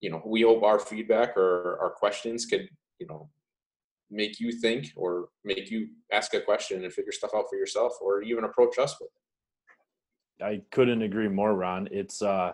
you 0.00 0.10
know, 0.10 0.22
we 0.26 0.42
hope 0.42 0.64
our 0.64 0.80
feedback 0.80 1.36
or 1.36 1.78
our 1.80 1.90
questions 1.90 2.44
could, 2.46 2.68
you 2.98 3.06
know, 3.06 3.28
make 4.12 4.38
you 4.38 4.52
think 4.52 4.92
or 4.94 5.28
make 5.44 5.70
you 5.70 5.88
ask 6.12 6.34
a 6.34 6.40
question 6.40 6.84
and 6.84 6.92
figure 6.92 7.12
stuff 7.12 7.30
out 7.34 7.46
for 7.48 7.56
yourself 7.56 7.94
or 8.00 8.22
even 8.22 8.44
approach 8.44 8.78
us 8.78 8.94
with 9.00 9.08
it. 9.08 10.44
I 10.44 10.60
couldn't 10.70 11.02
agree 11.02 11.28
more, 11.28 11.54
Ron. 11.54 11.88
It's 11.90 12.20
uh, 12.20 12.52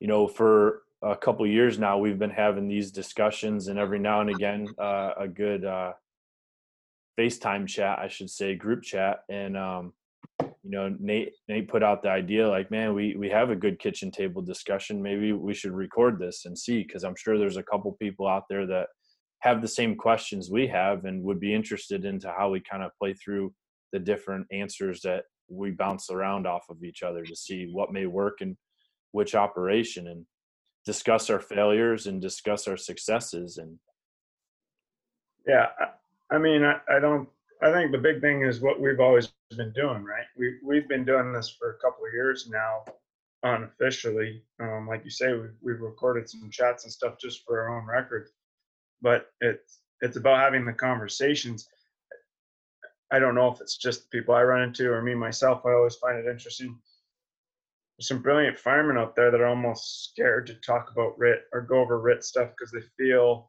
you 0.00 0.08
know, 0.08 0.26
for 0.26 0.82
a 1.02 1.16
couple 1.16 1.46
years 1.46 1.78
now, 1.78 1.98
we've 1.98 2.18
been 2.18 2.30
having 2.30 2.68
these 2.68 2.90
discussions, 2.90 3.68
and 3.68 3.78
every 3.78 3.98
now 3.98 4.20
and 4.20 4.30
again, 4.30 4.66
uh, 4.78 5.12
a 5.18 5.28
good 5.28 5.64
uh, 5.64 5.92
FaceTime 7.18 7.66
chat, 7.66 7.98
I 7.98 8.08
should 8.08 8.30
say, 8.30 8.54
group 8.54 8.82
chat, 8.82 9.20
and 9.28 9.56
um, 9.56 9.92
you 10.40 10.70
know, 10.70 10.94
Nate 10.98 11.32
Nate 11.48 11.68
put 11.68 11.82
out 11.82 12.02
the 12.02 12.10
idea 12.10 12.48
like, 12.48 12.70
man, 12.70 12.94
we 12.94 13.14
we 13.16 13.30
have 13.30 13.50
a 13.50 13.56
good 13.56 13.78
kitchen 13.78 14.10
table 14.10 14.42
discussion. 14.42 15.02
Maybe 15.02 15.32
we 15.32 15.54
should 15.54 15.72
record 15.72 16.18
this 16.18 16.46
and 16.46 16.58
see, 16.58 16.82
because 16.82 17.04
I'm 17.04 17.16
sure 17.16 17.38
there's 17.38 17.56
a 17.56 17.62
couple 17.62 17.92
people 17.92 18.26
out 18.26 18.44
there 18.48 18.66
that 18.66 18.88
have 19.40 19.62
the 19.62 19.68
same 19.68 19.96
questions 19.96 20.50
we 20.50 20.66
have 20.66 21.04
and 21.04 21.22
would 21.22 21.40
be 21.40 21.54
interested 21.54 22.04
into 22.04 22.32
how 22.36 22.50
we 22.50 22.60
kind 22.60 22.82
of 22.82 22.90
play 22.98 23.14
through 23.14 23.52
the 23.92 23.98
different 23.98 24.46
answers 24.52 25.00
that 25.02 25.24
we 25.48 25.70
bounce 25.70 26.10
around 26.10 26.46
off 26.46 26.66
of 26.68 26.84
each 26.84 27.02
other 27.02 27.24
to 27.24 27.34
see 27.34 27.68
what 27.72 27.92
may 27.92 28.06
work 28.06 28.38
and 28.40 28.56
which 29.12 29.34
operation 29.34 30.06
and 30.08 30.24
discuss 30.86 31.28
our 31.28 31.40
failures 31.40 32.06
and 32.06 32.22
discuss 32.22 32.68
our 32.68 32.76
successes 32.76 33.58
and 33.58 33.78
Yeah, 35.46 35.66
I, 36.30 36.38
mean, 36.38 36.62
I, 36.64 36.76
I 36.88 37.00
don't. 37.00 37.28
I 37.62 37.70
think 37.72 37.92
the 37.92 37.98
big 37.98 38.22
thing 38.22 38.42
is 38.42 38.60
what 38.60 38.80
we've 38.80 39.00
always 39.00 39.32
been 39.56 39.72
doing, 39.72 40.02
right? 40.02 40.24
We 40.36 40.54
we've 40.64 40.88
been 40.88 41.04
doing 41.04 41.32
this 41.32 41.54
for 41.58 41.72
a 41.72 41.78
couple 41.78 42.06
of 42.06 42.14
years 42.14 42.48
now, 42.50 42.84
unofficially. 43.42 44.42
Um, 44.62 44.86
like 44.88 45.04
you 45.04 45.10
say, 45.10 45.34
we've 45.34 45.56
we've 45.60 45.80
recorded 45.80 46.28
some 46.28 46.48
chats 46.50 46.84
and 46.84 46.92
stuff 46.92 47.16
just 47.20 47.42
for 47.44 47.60
our 47.60 47.76
own 47.76 47.86
record, 47.86 48.28
but 49.02 49.26
it's 49.40 49.80
it's 50.00 50.16
about 50.16 50.38
having 50.38 50.64
the 50.64 50.72
conversations. 50.72 51.68
I 53.10 53.18
don't 53.18 53.34
know 53.34 53.48
if 53.48 53.60
it's 53.60 53.76
just 53.76 54.02
the 54.02 54.18
people 54.18 54.34
I 54.34 54.42
run 54.42 54.62
into 54.62 54.90
or 54.90 55.02
me 55.02 55.14
myself. 55.14 55.62
I 55.66 55.72
always 55.72 55.96
find 55.96 56.18
it 56.18 56.30
interesting. 56.30 56.78
There's 57.98 58.08
some 58.08 58.22
brilliant 58.22 58.58
firemen 58.58 58.96
out 58.96 59.14
there 59.14 59.30
that 59.30 59.40
are 59.40 59.46
almost 59.46 60.10
scared 60.10 60.46
to 60.46 60.54
talk 60.54 60.90
about 60.90 61.18
RIT 61.18 61.42
or 61.52 61.60
go 61.60 61.80
over 61.80 62.00
RIT 62.00 62.24
stuff 62.24 62.50
because 62.50 62.72
they 62.72 62.80
feel 62.96 63.48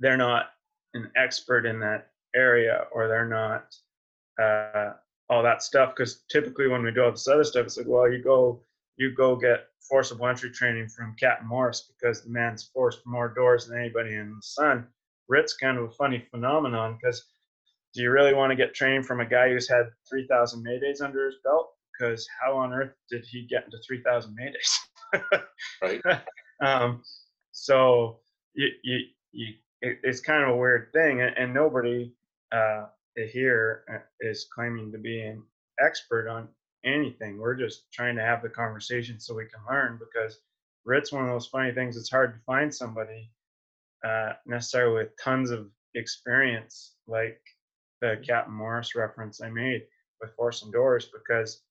they're 0.00 0.16
not 0.18 0.50
an 0.94 1.10
expert 1.16 1.64
in 1.64 1.80
that 1.80 2.10
area 2.34 2.86
or 2.92 3.08
they're 3.08 3.28
not 3.28 3.74
uh, 4.42 4.92
all 5.30 5.42
that 5.42 5.62
stuff. 5.62 5.94
Because 5.96 6.24
typically 6.28 6.68
when 6.68 6.82
we 6.82 6.90
do 6.90 7.04
all 7.04 7.12
this 7.12 7.28
other 7.28 7.44
stuff, 7.44 7.66
it's 7.66 7.78
like, 7.78 7.86
well, 7.86 8.10
you 8.10 8.22
go 8.22 8.60
you 8.96 9.14
go 9.14 9.36
get 9.36 9.66
forcible 9.88 10.26
entry 10.26 10.50
training 10.50 10.88
from 10.88 11.14
Captain 11.18 11.46
Morris 11.46 11.90
because 11.92 12.22
the 12.22 12.30
man's 12.30 12.70
forced 12.74 13.00
more 13.06 13.28
doors 13.28 13.66
than 13.66 13.78
anybody 13.78 14.14
in 14.14 14.34
the 14.36 14.42
sun. 14.42 14.86
RIT's 15.28 15.54
kind 15.54 15.78
of 15.78 15.84
a 15.84 15.90
funny 15.90 16.24
phenomenon 16.30 16.98
because 17.00 17.24
do 17.94 18.02
you 18.02 18.10
really 18.10 18.34
want 18.34 18.50
to 18.50 18.56
get 18.56 18.74
trained 18.74 19.06
from 19.06 19.20
a 19.20 19.26
guy 19.26 19.48
who's 19.48 19.68
had 19.68 19.86
3,000 20.08 20.64
Maydays 20.64 21.02
under 21.02 21.26
his 21.26 21.36
belt? 21.42 21.70
Because 21.98 22.26
how 22.42 22.56
on 22.56 22.72
earth 22.72 22.92
did 23.10 23.24
he 23.24 23.46
get 23.46 23.64
into 23.64 23.78
3,000 23.86 24.36
Maydays? 24.36 25.22
Right. 25.82 26.02
um, 26.62 27.02
so 27.52 28.18
you, 28.54 28.68
you, 28.82 28.98
you, 29.32 29.54
it, 29.80 29.98
it's 30.02 30.20
kind 30.20 30.42
of 30.42 30.50
a 30.50 30.56
weird 30.56 30.92
thing, 30.92 31.22
and, 31.22 31.36
and 31.38 31.54
nobody 31.54 32.12
uh, 32.52 32.84
here 33.32 33.84
uh, 33.92 34.34
claiming 34.54 34.92
to 34.92 34.98
be 34.98 35.22
an 35.22 35.42
expert 35.80 36.28
on 36.28 36.48
anything. 36.86 37.38
We're 37.38 37.54
just 37.54 37.90
trying 37.92 38.16
to 38.16 38.22
have 38.22 38.42
the 38.42 38.48
conversation 38.48 39.20
so 39.20 39.34
we 39.34 39.46
can 39.46 39.60
learn 39.68 39.98
because 39.98 40.38
RIT's 40.84 41.12
one 41.12 41.24
of 41.24 41.30
those 41.30 41.46
funny 41.46 41.72
things. 41.72 41.96
It's 41.96 42.10
hard 42.10 42.34
to 42.34 42.44
find 42.44 42.74
somebody 42.74 43.30
uh, 44.04 44.32
necessarily 44.46 45.04
with 45.04 45.12
tons 45.22 45.50
of 45.50 45.68
experience 45.94 46.94
like 47.06 47.40
the 48.00 48.22
Captain 48.26 48.54
Morris 48.54 48.94
reference 48.94 49.40
I 49.40 49.50
made 49.50 49.82
with 50.20 50.34
Force 50.34 50.62
and 50.62 50.72
doors 50.72 51.10
because 51.12 51.62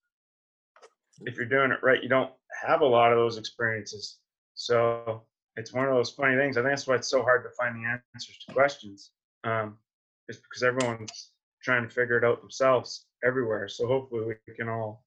if 1.22 1.38
you're 1.38 1.46
doing 1.46 1.72
it 1.72 1.84
right, 1.84 2.04
you 2.04 2.10
don't 2.10 2.32
have 2.62 2.82
a 2.82 2.86
lot 2.86 3.12
of 3.12 3.18
those 3.18 3.38
experiences. 3.38 4.18
So 4.56 5.24
it's 5.56 5.74
one 5.74 5.88
of 5.88 5.96
those 5.96 6.12
funny 6.12 6.36
things. 6.36 6.58
I 6.58 6.62
think 6.62 6.72
that's 6.72 6.88
why 6.88 6.96
it's 6.96 7.10
so 7.10 7.24
hard 7.24 7.44
to 7.44 7.56
find 7.58 7.76
the 7.76 7.88
answers 7.88 8.38
to 8.48 8.54
questions. 8.54 9.12
Um, 9.44 9.78
because 10.28 10.64
everyone's 10.64 11.32
trying 11.66 11.84
to 11.84 11.94
figure 11.94 12.18
it 12.18 12.24
out 12.24 12.40
themselves 12.40 13.08
everywhere. 13.26 13.68
So 13.68 13.88
hopefully 13.88 14.36
we 14.48 14.54
can 14.54 14.70
all 14.70 15.04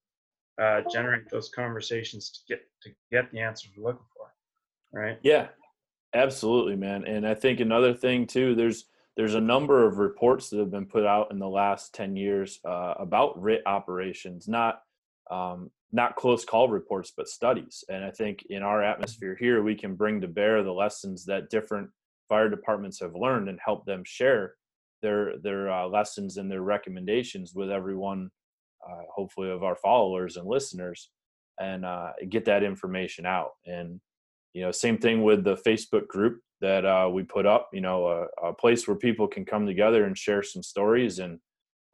uh, 0.60 0.82
generate 0.92 1.30
those 1.30 1.50
conversations 1.50 2.30
to 2.30 2.40
get 2.48 2.60
to 2.82 2.90
get 3.12 3.30
the 3.30 3.38
answers 3.38 3.70
we're 3.76 3.86
looking 3.86 4.04
for. 4.16 4.26
Right? 4.90 5.18
yeah 5.22 5.48
absolutely 6.14 6.74
man 6.74 7.04
and 7.04 7.26
i 7.28 7.34
think 7.34 7.60
another 7.60 7.92
thing 7.92 8.26
too 8.26 8.54
there's 8.54 8.86
there's 9.18 9.34
a 9.34 9.40
number 9.40 9.86
of 9.86 9.98
reports 9.98 10.48
that 10.48 10.58
have 10.58 10.70
been 10.70 10.86
put 10.86 11.04
out 11.04 11.30
in 11.30 11.38
the 11.38 11.48
last 11.48 11.94
10 11.94 12.16
years 12.16 12.58
uh, 12.64 12.94
about 12.98 13.40
RIT 13.40 13.62
operations 13.66 14.48
not 14.48 14.80
um, 15.30 15.70
not 15.92 16.16
close 16.16 16.46
call 16.46 16.68
reports 16.68 17.12
but 17.14 17.28
studies 17.28 17.84
and 17.90 18.02
i 18.02 18.10
think 18.10 18.46
in 18.48 18.62
our 18.62 18.82
atmosphere 18.82 19.36
here 19.38 19.62
we 19.62 19.74
can 19.74 19.94
bring 19.94 20.22
to 20.22 20.28
bear 20.28 20.62
the 20.62 20.72
lessons 20.72 21.26
that 21.26 21.50
different 21.50 21.90
fire 22.30 22.48
departments 22.48 23.00
have 23.00 23.14
learned 23.14 23.50
and 23.50 23.58
help 23.62 23.84
them 23.84 24.02
share 24.06 24.54
their 25.02 25.38
their 25.38 25.70
uh, 25.70 25.86
lessons 25.86 26.36
and 26.36 26.50
their 26.50 26.62
recommendations 26.62 27.54
with 27.54 27.70
everyone 27.70 28.30
uh, 28.88 29.02
hopefully 29.14 29.50
of 29.50 29.62
our 29.62 29.76
followers 29.76 30.36
and 30.36 30.46
listeners 30.46 31.10
and 31.60 31.84
uh, 31.84 32.12
get 32.28 32.44
that 32.44 32.62
information 32.62 33.26
out. 33.26 33.50
And 33.66 34.00
you 34.54 34.62
know 34.62 34.72
same 34.72 34.98
thing 34.98 35.22
with 35.22 35.44
the 35.44 35.56
facebook 35.56 36.06
group 36.08 36.40
that 36.60 36.84
uh, 36.84 37.08
we 37.12 37.22
put 37.22 37.46
up 37.46 37.68
you 37.72 37.80
know 37.80 38.08
a, 38.08 38.48
a, 38.48 38.52
place 38.52 38.88
where 38.88 38.96
people 38.96 39.28
can 39.28 39.44
come 39.44 39.66
together 39.66 40.04
and 40.04 40.16
share 40.18 40.42
some 40.42 40.62
stories 40.62 41.18
and 41.18 41.38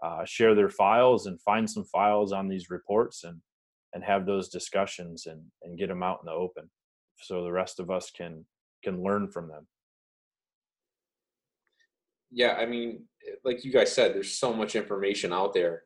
uh, 0.02 0.24
share 0.24 0.54
their 0.54 0.70
files 0.70 1.26
and 1.26 1.40
find 1.42 1.70
some 1.70 1.84
files 1.84 2.32
on 2.32 2.48
these 2.48 2.70
reports 2.70 3.24
and 3.24 3.40
and 3.92 4.02
have 4.02 4.24
those 4.24 4.48
discussions 4.48 5.26
and 5.26 5.42
and 5.62 5.78
get 5.78 5.88
them 5.88 6.02
out 6.02 6.20
in 6.22 6.26
the 6.26 6.32
open 6.32 6.70
so 7.20 7.44
the 7.44 7.52
rest 7.52 7.80
of 7.80 7.90
us 7.90 8.10
can 8.10 8.44
can 8.82 9.02
learn 9.02 9.28
from 9.28 9.48
them 9.48 9.66
yeah 12.34 12.54
i 12.58 12.66
mean 12.66 13.02
like 13.44 13.64
you 13.64 13.72
guys 13.72 13.94
said 13.94 14.14
there's 14.14 14.38
so 14.38 14.52
much 14.52 14.76
information 14.76 15.32
out 15.32 15.54
there 15.54 15.82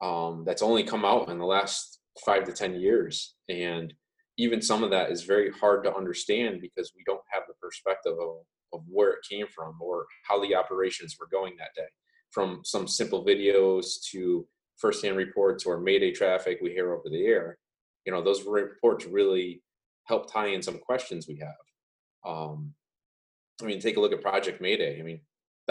um, 0.00 0.42
that's 0.44 0.62
only 0.62 0.82
come 0.82 1.04
out 1.04 1.28
in 1.28 1.38
the 1.38 1.44
last 1.44 2.00
five 2.24 2.44
to 2.44 2.52
ten 2.52 2.74
years 2.74 3.34
and 3.48 3.92
even 4.38 4.62
some 4.62 4.82
of 4.82 4.90
that 4.90 5.10
is 5.10 5.24
very 5.24 5.50
hard 5.50 5.84
to 5.84 5.94
understand 5.94 6.60
because 6.60 6.92
we 6.96 7.04
don't 7.04 7.20
have 7.30 7.42
the 7.46 7.54
perspective 7.60 8.14
of, 8.14 8.36
of 8.72 8.80
where 8.88 9.10
it 9.10 9.18
came 9.28 9.46
from 9.46 9.76
or 9.80 10.06
how 10.26 10.42
the 10.42 10.54
operations 10.54 11.16
were 11.20 11.28
going 11.30 11.54
that 11.58 11.74
day. 11.76 11.86
From 12.30 12.62
some 12.64 12.88
simple 12.88 13.26
videos 13.26 14.02
to 14.10 14.46
firsthand 14.78 15.18
reports 15.18 15.66
or 15.66 15.78
mayday 15.78 16.10
traffic 16.10 16.58
we 16.62 16.70
hear 16.70 16.94
over 16.94 17.10
the 17.10 17.26
air 17.26 17.58
you 18.04 18.12
know 18.12 18.22
those 18.22 18.44
reports 18.44 19.06
really 19.06 19.62
help 20.06 20.32
tie 20.32 20.48
in 20.48 20.62
some 20.62 20.78
questions 20.78 21.28
we 21.28 21.38
have. 21.38 22.30
Um, 22.30 22.74
i 23.60 23.64
mean 23.64 23.80
take 23.80 23.96
a 23.96 24.00
look 24.00 24.12
at 24.12 24.22
project 24.22 24.60
mayday. 24.60 24.98
I 24.98 25.02
mean 25.02 25.20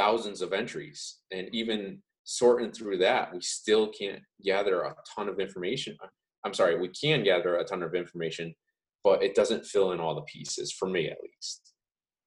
thousands 0.01 0.41
of 0.41 0.53
entries 0.53 0.99
and 1.31 1.47
even 1.53 2.01
sorting 2.23 2.71
through 2.71 2.97
that 2.97 3.33
we 3.33 3.41
still 3.41 3.85
can't 3.99 4.21
gather 4.43 4.77
a 4.83 4.95
ton 5.15 5.27
of 5.27 5.39
information 5.39 5.95
uh, 6.03 6.07
I'm 6.43 6.53
sorry, 6.53 6.79
we 6.79 6.89
can 6.89 7.23
gather 7.23 7.57
a 7.57 7.63
ton 7.63 7.83
of 7.83 7.93
information, 7.93 8.55
but 9.03 9.23
it 9.23 9.35
doesn't 9.35 9.65
fill 9.65 9.91
in 9.91 9.99
all 9.99 10.15
the 10.15 10.21
pieces 10.21 10.71
for 10.71 10.87
me 10.87 11.07
at 11.07 11.21
least. 11.21 11.73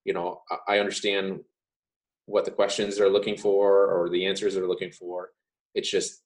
You 0.05 0.13
know, 0.13 0.43
I 0.69 0.79
understand 0.79 1.41
what 2.27 2.45
the 2.45 2.51
questions 2.51 2.97
they're 2.97 3.11
looking 3.11 3.37
for 3.37 3.87
or 3.87 4.09
the 4.09 4.27
answers 4.27 4.55
they're 4.55 4.69
looking 4.69 4.93
for. 4.93 5.31
It's 5.75 5.91
just 5.91 6.23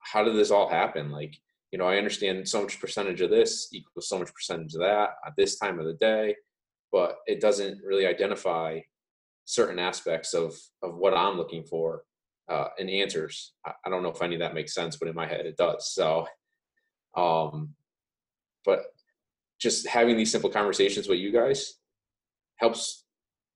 how 0.00 0.22
did 0.24 0.36
this 0.36 0.50
all 0.50 0.68
happen? 0.68 1.10
Like, 1.10 1.36
you 1.72 1.78
know, 1.78 1.86
I 1.86 1.96
understand 1.96 2.48
so 2.48 2.62
much 2.62 2.80
percentage 2.80 3.20
of 3.20 3.30
this 3.30 3.68
equals 3.72 4.08
so 4.08 4.18
much 4.18 4.32
percentage 4.32 4.74
of 4.74 4.80
that 4.80 5.10
at 5.26 5.32
this 5.36 5.58
time 5.58 5.78
of 5.78 5.86
the 5.86 5.94
day, 5.94 6.36
but 6.92 7.16
it 7.26 7.40
doesn't 7.40 7.82
really 7.82 8.06
identify 8.06 8.78
certain 9.44 9.78
aspects 9.78 10.34
of 10.34 10.54
of 10.82 10.96
what 10.96 11.14
I'm 11.14 11.36
looking 11.36 11.64
for 11.64 12.04
uh, 12.48 12.68
in 12.78 12.88
answers. 12.88 13.52
I, 13.66 13.72
I 13.86 13.90
don't 13.90 14.02
know 14.02 14.10
if 14.10 14.22
any 14.22 14.34
of 14.36 14.40
that 14.40 14.54
makes 14.54 14.74
sense, 14.74 14.96
but 14.96 15.08
in 15.08 15.14
my 15.14 15.26
head 15.26 15.46
it 15.46 15.56
does. 15.56 15.92
So, 15.92 16.26
um, 17.16 17.74
but 18.64 18.84
just 19.60 19.86
having 19.86 20.16
these 20.16 20.32
simple 20.32 20.50
conversations 20.50 21.08
with 21.08 21.18
you 21.18 21.32
guys 21.32 21.74
helps 22.56 23.04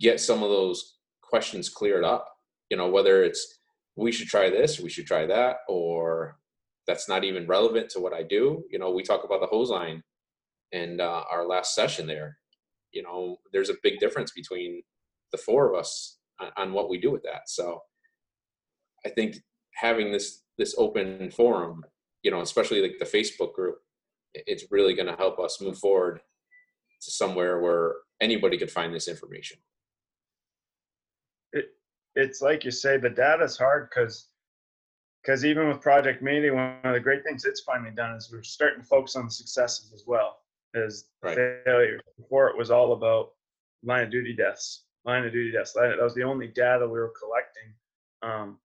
get 0.00 0.20
some 0.20 0.42
of 0.42 0.50
those 0.50 0.98
questions 1.22 1.68
cleared 1.68 2.04
up. 2.04 2.28
You 2.70 2.76
know, 2.76 2.88
whether 2.88 3.24
it's 3.24 3.58
we 3.96 4.12
should 4.12 4.28
try 4.28 4.50
this, 4.50 4.80
we 4.80 4.90
should 4.90 5.06
try 5.06 5.26
that, 5.26 5.58
or 5.68 6.38
that's 6.86 7.08
not 7.08 7.24
even 7.24 7.46
relevant 7.46 7.90
to 7.90 8.00
what 8.00 8.12
I 8.12 8.22
do. 8.22 8.64
You 8.70 8.78
know, 8.78 8.90
we 8.90 9.02
talk 9.02 9.24
about 9.24 9.40
the 9.40 9.46
hose 9.46 9.70
line 9.70 10.02
and 10.72 11.00
uh, 11.00 11.24
our 11.30 11.46
last 11.46 11.74
session 11.74 12.06
there. 12.06 12.38
You 12.92 13.02
know, 13.02 13.36
there's 13.52 13.70
a 13.70 13.76
big 13.82 13.98
difference 13.98 14.32
between 14.32 14.82
the 15.32 15.38
four 15.38 15.72
of 15.72 15.78
us 15.78 16.18
on, 16.40 16.50
on 16.56 16.72
what 16.72 16.88
we 16.88 16.98
do 16.98 17.10
with 17.10 17.22
that. 17.22 17.48
So 17.48 17.82
I 19.04 19.10
think 19.10 19.36
having 19.74 20.12
this 20.12 20.42
this 20.58 20.74
open 20.78 21.30
forum, 21.30 21.84
you 22.22 22.30
know, 22.30 22.40
especially 22.40 22.80
like 22.80 22.96
the 22.98 23.04
Facebook 23.04 23.52
group, 23.52 23.78
it's 24.34 24.64
really 24.70 24.94
going 24.94 25.08
to 25.08 25.16
help 25.16 25.38
us 25.38 25.60
move 25.60 25.78
forward 25.78 26.20
to 27.02 27.10
somewhere 27.10 27.60
where 27.60 27.96
anybody 28.20 28.56
could 28.56 28.70
find 28.70 28.94
this 28.94 29.06
information. 29.06 29.58
It, 31.52 31.66
it's 32.14 32.40
like 32.40 32.64
you 32.64 32.70
say, 32.70 32.96
the 32.96 33.10
data 33.10 33.44
is 33.44 33.58
hard 33.58 33.90
because 33.90 34.28
because 35.22 35.44
even 35.44 35.68
with 35.68 35.80
Project 35.80 36.22
Mayday, 36.22 36.50
one 36.50 36.78
of 36.84 36.94
the 36.94 37.00
great 37.00 37.24
things 37.24 37.44
it's 37.44 37.62
finally 37.62 37.90
done 37.90 38.14
is 38.14 38.30
we're 38.32 38.42
starting 38.44 38.80
to 38.80 38.86
focus 38.86 39.16
on 39.16 39.24
the 39.24 39.30
successes 39.30 39.92
as 39.92 40.04
well 40.06 40.38
as 40.76 41.06
Right. 41.22 41.34
failure. 41.64 42.00
Before 42.16 42.48
it 42.48 42.56
was 42.56 42.70
all 42.70 42.92
about 42.92 43.32
line 43.82 44.04
of 44.04 44.10
duty 44.10 44.34
deaths, 44.34 44.84
line 45.06 45.24
of 45.24 45.32
duty 45.32 45.52
deaths. 45.52 45.72
That 45.72 45.98
was 46.00 46.14
the 46.14 46.24
only 46.24 46.48
data 46.48 46.86
we 46.86 46.98
were 46.98 47.12
collecting 47.18 47.72
um, 48.22 48.58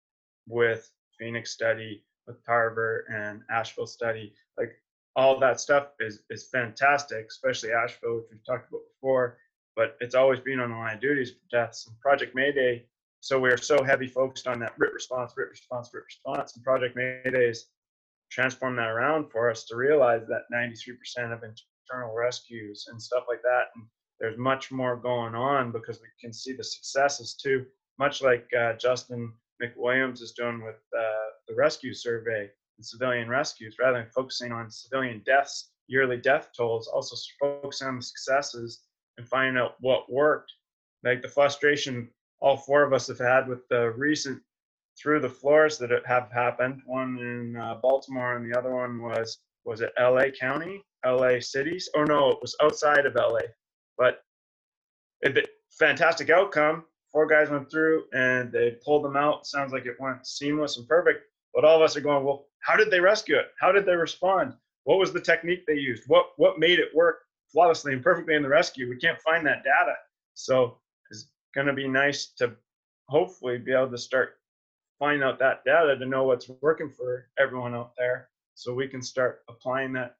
with 0.47 0.91
Phoenix 1.17 1.51
study, 1.51 2.03
with 2.27 2.43
Tarver 2.45 3.05
and 3.09 3.41
Asheville 3.49 3.87
study. 3.87 4.33
Like 4.57 4.71
all 5.15 5.39
that 5.39 5.59
stuff 5.59 5.89
is 5.99 6.23
is 6.29 6.47
fantastic, 6.51 7.27
especially 7.27 7.71
Asheville, 7.71 8.17
which 8.17 8.25
we've 8.31 8.45
talked 8.45 8.69
about 8.69 8.81
before. 8.95 9.37
But 9.75 9.97
it's 10.01 10.15
always 10.15 10.39
been 10.39 10.59
on 10.59 10.71
the 10.71 10.77
line 10.77 10.95
of 10.95 11.01
duties 11.01 11.33
deaths. 11.51 11.87
And 11.87 11.99
Project 11.99 12.35
Mayday 12.35 12.85
so 13.21 13.39
we 13.39 13.49
are 13.49 13.57
so 13.57 13.83
heavy 13.83 14.07
focused 14.07 14.47
on 14.47 14.59
that 14.59 14.73
RIT 14.77 14.93
response, 14.93 15.33
RIT 15.35 15.49
response, 15.49 15.89
RIT 15.93 16.05
response, 16.05 16.55
and 16.55 16.63
Project 16.63 16.95
Maydays 16.95 17.65
transform 18.31 18.75
that 18.77 18.87
around 18.87 19.29
for 19.29 19.49
us 19.49 19.65
to 19.65 19.75
realize 19.75 20.21
that 20.27 20.43
93% 20.53 21.33
of 21.33 21.43
internal 21.43 22.15
rescues 22.15 22.87
and 22.89 23.01
stuff 23.01 23.25
like 23.27 23.41
that. 23.41 23.65
And 23.75 23.85
there's 24.19 24.37
much 24.37 24.71
more 24.71 24.95
going 24.95 25.35
on 25.35 25.71
because 25.71 25.99
we 26.01 26.07
can 26.19 26.33
see 26.33 26.53
the 26.53 26.63
successes 26.63 27.33
too, 27.33 27.65
much 27.97 28.21
like 28.21 28.47
uh, 28.57 28.73
Justin 28.73 29.31
McWilliams 29.61 30.21
is 30.21 30.33
doing 30.33 30.63
with 30.63 30.79
uh, 30.97 31.29
the 31.47 31.55
rescue 31.55 31.93
survey 31.93 32.49
and 32.77 32.85
civilian 32.85 33.29
rescues, 33.29 33.75
rather 33.79 33.99
than 33.99 34.11
focusing 34.11 34.51
on 34.51 34.69
civilian 34.69 35.21
deaths, 35.25 35.71
yearly 35.87 36.17
death 36.17 36.49
tolls, 36.55 36.87
also 36.87 37.15
focusing 37.39 37.87
on 37.87 37.95
the 37.97 38.01
successes 38.01 38.81
and 39.17 39.27
finding 39.27 39.61
out 39.61 39.75
what 39.79 40.11
worked. 40.11 40.51
Like 41.03 41.21
the 41.21 41.27
frustration 41.27 42.09
all 42.41 42.57
four 42.57 42.83
of 42.83 42.93
us 42.93 43.07
have 43.07 43.19
had 43.19 43.47
with 43.47 43.67
the 43.69 43.91
recent 43.91 44.41
through 44.97 45.19
the 45.19 45.29
floors 45.29 45.77
that 45.77 45.91
have 46.05 46.31
happened. 46.31 46.81
One 46.85 47.17
in 47.19 47.55
uh, 47.55 47.75
Baltimore, 47.81 48.35
and 48.35 48.49
the 48.49 48.57
other 48.57 48.73
one 48.73 49.01
was 49.01 49.39
was 49.65 49.81
it 49.81 49.91
L.A. 49.97 50.31
County, 50.31 50.83
L.A. 51.05 51.41
cities? 51.41 51.89
Oh 51.95 52.03
no, 52.03 52.31
it 52.31 52.39
was 52.41 52.55
outside 52.61 53.05
of 53.05 53.15
L.A. 53.15 53.43
But 53.99 54.23
it, 55.21 55.49
fantastic 55.69 56.29
outcome. 56.31 56.85
Four 57.11 57.27
guys 57.27 57.49
went 57.49 57.69
through 57.69 58.05
and 58.13 58.51
they 58.51 58.77
pulled 58.83 59.03
them 59.03 59.17
out. 59.17 59.45
Sounds 59.45 59.73
like 59.73 59.85
it 59.85 59.99
went 59.99 60.25
seamless 60.25 60.77
and 60.77 60.87
perfect. 60.87 61.25
But 61.53 61.65
all 61.65 61.75
of 61.75 61.81
us 61.81 61.97
are 61.97 62.01
going, 62.01 62.23
well, 62.23 62.47
how 62.61 62.75
did 62.75 62.89
they 62.89 62.99
rescue 62.99 63.37
it? 63.37 63.47
How 63.59 63.71
did 63.71 63.85
they 63.85 63.95
respond? 63.95 64.53
What 64.85 64.99
was 64.99 65.11
the 65.11 65.21
technique 65.21 65.65
they 65.67 65.73
used? 65.73 66.03
What 66.07 66.27
what 66.37 66.59
made 66.59 66.79
it 66.79 66.95
work 66.95 67.19
flawlessly 67.51 67.93
and 67.93 68.03
perfectly 68.03 68.35
in 68.35 68.43
the 68.43 68.49
rescue? 68.49 68.89
We 68.89 68.97
can't 68.97 69.19
find 69.19 69.45
that 69.45 69.63
data. 69.63 69.95
So 70.33 70.77
it's 71.11 71.29
going 71.53 71.67
to 71.67 71.73
be 71.73 71.87
nice 71.87 72.27
to 72.37 72.55
hopefully 73.09 73.57
be 73.57 73.73
able 73.73 73.91
to 73.91 73.97
start 73.97 74.35
finding 74.99 75.23
out 75.23 75.39
that 75.39 75.63
data 75.65 75.97
to 75.97 76.05
know 76.05 76.23
what's 76.23 76.49
working 76.61 76.89
for 76.89 77.27
everyone 77.39 77.73
out 77.75 77.91
there 77.97 78.29
so 78.53 78.73
we 78.73 78.87
can 78.87 79.01
start 79.01 79.41
applying 79.49 79.93
that 79.93 80.15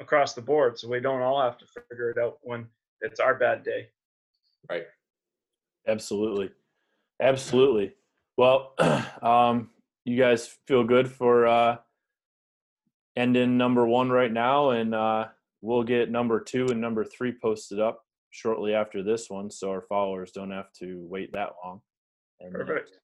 across 0.00 0.34
the 0.34 0.42
board 0.42 0.78
so 0.78 0.88
we 0.88 1.00
don't 1.00 1.22
all 1.22 1.40
have 1.40 1.58
to 1.58 1.66
figure 1.66 2.10
it 2.10 2.18
out 2.18 2.38
when 2.42 2.66
it's 3.00 3.20
our 3.20 3.34
bad 3.34 3.62
day 3.62 3.88
right 4.70 4.84
absolutely 5.88 6.50
absolutely 7.20 7.92
well 8.36 8.74
um, 9.22 9.70
you 10.04 10.18
guys 10.18 10.56
feel 10.66 10.84
good 10.84 11.10
for 11.10 11.46
uh, 11.46 11.76
ending 13.16 13.56
number 13.56 13.86
one 13.86 14.10
right 14.10 14.32
now 14.32 14.70
and 14.70 14.94
uh, 14.94 15.26
we'll 15.62 15.82
get 15.82 16.10
number 16.10 16.40
two 16.40 16.66
and 16.66 16.80
number 16.80 17.04
three 17.04 17.32
posted 17.32 17.80
up 17.80 18.06
shortly 18.36 18.74
after 18.74 19.02
this 19.02 19.30
one, 19.30 19.50
so 19.50 19.70
our 19.70 19.80
followers 19.80 20.30
don't 20.30 20.50
have 20.50 20.70
to 20.74 21.04
wait 21.08 21.32
that 21.32 21.52
long. 21.64 21.80
And, 22.40 22.52
Perfect. 22.52 22.90
Uh, 22.90 22.98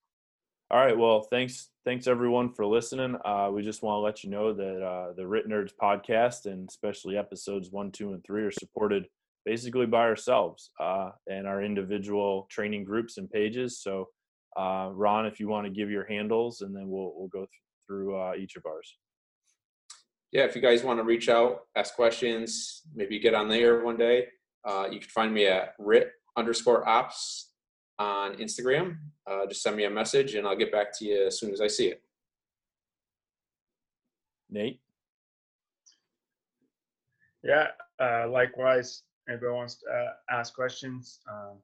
all 0.72 0.78
right. 0.78 0.96
Well, 0.96 1.20
thanks. 1.20 1.68
Thanks 1.84 2.06
everyone 2.06 2.54
for 2.54 2.64
listening. 2.64 3.16
Uh, 3.26 3.50
we 3.52 3.62
just 3.62 3.82
want 3.82 3.96
to 3.96 4.00
let 4.00 4.24
you 4.24 4.30
know 4.30 4.54
that 4.54 4.82
uh, 4.82 5.12
the 5.14 5.26
RIT 5.26 5.46
Nerds 5.46 5.72
podcast 5.80 6.46
and 6.46 6.66
especially 6.66 7.18
episodes 7.18 7.70
one, 7.70 7.90
two, 7.90 8.14
and 8.14 8.24
three 8.24 8.42
are 8.42 8.50
supported 8.50 9.06
basically 9.44 9.84
by 9.84 10.00
ourselves 10.02 10.70
uh, 10.80 11.10
and 11.26 11.46
our 11.46 11.62
individual 11.62 12.46
training 12.50 12.84
groups 12.84 13.18
and 13.18 13.30
pages. 13.30 13.82
So, 13.82 14.08
uh, 14.56 14.88
Ron, 14.92 15.26
if 15.26 15.38
you 15.40 15.48
want 15.48 15.66
to 15.66 15.70
give 15.70 15.90
your 15.90 16.06
handles, 16.06 16.62
and 16.62 16.74
then 16.74 16.88
we'll 16.88 17.12
we'll 17.16 17.28
go 17.28 17.40
th- 17.40 17.48
through 17.86 18.18
uh, 18.18 18.32
each 18.38 18.56
of 18.56 18.64
ours. 18.64 18.96
Yeah, 20.30 20.44
if 20.44 20.56
you 20.56 20.62
guys 20.62 20.82
want 20.82 20.98
to 21.00 21.04
reach 21.04 21.28
out, 21.28 21.66
ask 21.76 21.94
questions, 21.94 22.80
maybe 22.94 23.18
get 23.18 23.34
on 23.34 23.48
there 23.48 23.84
one 23.84 23.98
day. 23.98 24.28
Uh, 24.66 24.86
you 24.90 25.00
can 25.00 25.08
find 25.10 25.34
me 25.34 25.44
at 25.44 25.74
rit 25.78 26.12
underscore 26.38 26.88
ops 26.88 27.51
on 27.98 28.34
Instagram. 28.36 28.96
Uh, 29.26 29.46
just 29.46 29.62
send 29.62 29.76
me 29.76 29.84
a 29.84 29.90
message 29.90 30.34
and 30.34 30.46
I'll 30.46 30.56
get 30.56 30.72
back 30.72 30.96
to 30.98 31.04
you 31.04 31.26
as 31.26 31.38
soon 31.38 31.52
as 31.52 31.60
I 31.60 31.68
see 31.68 31.88
it. 31.88 32.02
Nate? 34.50 34.80
Yeah, 37.42 37.68
uh, 38.00 38.28
likewise, 38.28 39.02
anybody 39.28 39.52
wants 39.52 39.76
to 39.76 39.86
uh, 39.90 40.12
ask 40.30 40.54
questions, 40.54 41.20
um, 41.30 41.58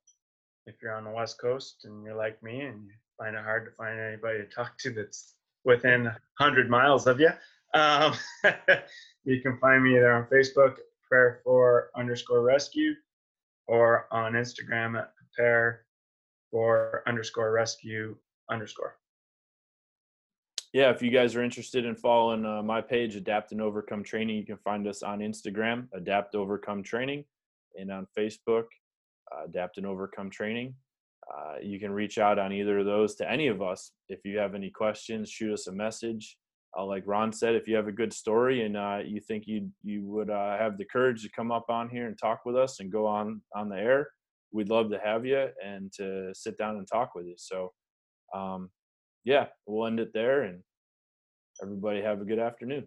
if 0.66 0.76
you're 0.82 0.94
on 0.94 1.04
the 1.04 1.10
West 1.10 1.40
Coast 1.40 1.84
and 1.84 2.04
you're 2.04 2.16
like 2.16 2.42
me 2.42 2.60
and 2.60 2.84
you 2.84 2.92
find 3.16 3.36
it 3.36 3.42
hard 3.42 3.64
to 3.66 3.70
find 3.72 3.98
anybody 3.98 4.38
to 4.38 4.46
talk 4.46 4.76
to 4.78 4.90
that's 4.90 5.34
within 5.64 6.04
100 6.04 6.68
miles 6.68 7.06
of 7.06 7.20
you, 7.20 7.30
um, 7.74 8.14
you 9.24 9.40
can 9.40 9.58
find 9.58 9.84
me 9.84 9.96
either 9.96 10.12
on 10.12 10.24
Facebook 10.24 10.76
prepare 11.08 11.40
for 11.44 11.90
underscore 11.96 12.42
rescue 12.42 12.92
or 13.66 14.06
on 14.10 14.32
Instagram 14.32 14.98
at 14.98 15.12
prepare 15.16 15.84
for 16.50 17.02
underscore 17.06 17.52
rescue 17.52 18.16
underscore. 18.50 18.96
Yeah, 20.72 20.90
if 20.90 21.02
you 21.02 21.10
guys 21.10 21.34
are 21.34 21.42
interested 21.42 21.86
in 21.86 21.94
following 21.94 22.44
uh, 22.44 22.62
my 22.62 22.80
page, 22.80 23.16
Adapt 23.16 23.52
and 23.52 23.60
Overcome 23.62 24.04
Training, 24.04 24.36
you 24.36 24.44
can 24.44 24.58
find 24.58 24.86
us 24.86 25.02
on 25.02 25.20
Instagram, 25.20 25.88
Adapt 25.94 26.34
Overcome 26.34 26.82
Training, 26.82 27.24
and 27.78 27.90
on 27.90 28.06
Facebook, 28.16 28.64
uh, 29.32 29.44
Adapt 29.46 29.78
and 29.78 29.86
Overcome 29.86 30.30
Training. 30.30 30.74
Uh, 31.32 31.54
you 31.62 31.80
can 31.80 31.90
reach 31.90 32.18
out 32.18 32.38
on 32.38 32.52
either 32.52 32.78
of 32.78 32.86
those 32.86 33.14
to 33.16 33.30
any 33.30 33.48
of 33.48 33.62
us. 33.62 33.92
If 34.08 34.20
you 34.24 34.38
have 34.38 34.54
any 34.54 34.70
questions, 34.70 35.30
shoot 35.30 35.52
us 35.52 35.66
a 35.68 35.72
message 35.72 36.36
uh, 36.76 36.84
like 36.84 37.02
Ron 37.06 37.32
said, 37.32 37.54
if 37.54 37.66
you 37.66 37.76
have 37.76 37.88
a 37.88 37.92
good 37.92 38.12
story 38.12 38.64
and 38.64 38.76
uh, 38.76 38.98
you 39.04 39.20
think 39.20 39.46
you 39.46 39.70
you 39.82 40.04
would 40.04 40.30
uh, 40.30 40.58
have 40.58 40.76
the 40.76 40.84
courage 40.84 41.22
to 41.22 41.30
come 41.30 41.50
up 41.50 41.70
on 41.70 41.88
here 41.88 42.06
and 42.06 42.18
talk 42.18 42.44
with 42.44 42.56
us 42.56 42.80
and 42.80 42.92
go 42.92 43.06
on 43.06 43.40
on 43.54 43.68
the 43.68 43.76
air, 43.76 44.08
we'd 44.52 44.68
love 44.68 44.90
to 44.90 44.98
have 45.04 45.26
you 45.26 45.48
and 45.64 45.92
to 45.92 46.32
sit 46.34 46.56
down 46.56 46.76
and 46.76 46.86
talk 46.86 47.14
with 47.14 47.26
you. 47.26 47.34
So, 47.36 47.72
um, 48.34 48.70
yeah, 49.24 49.46
we'll 49.66 49.86
end 49.86 50.00
it 50.00 50.12
there, 50.12 50.42
and 50.42 50.62
everybody 51.62 52.00
have 52.02 52.20
a 52.20 52.24
good 52.24 52.38
afternoon. 52.38 52.86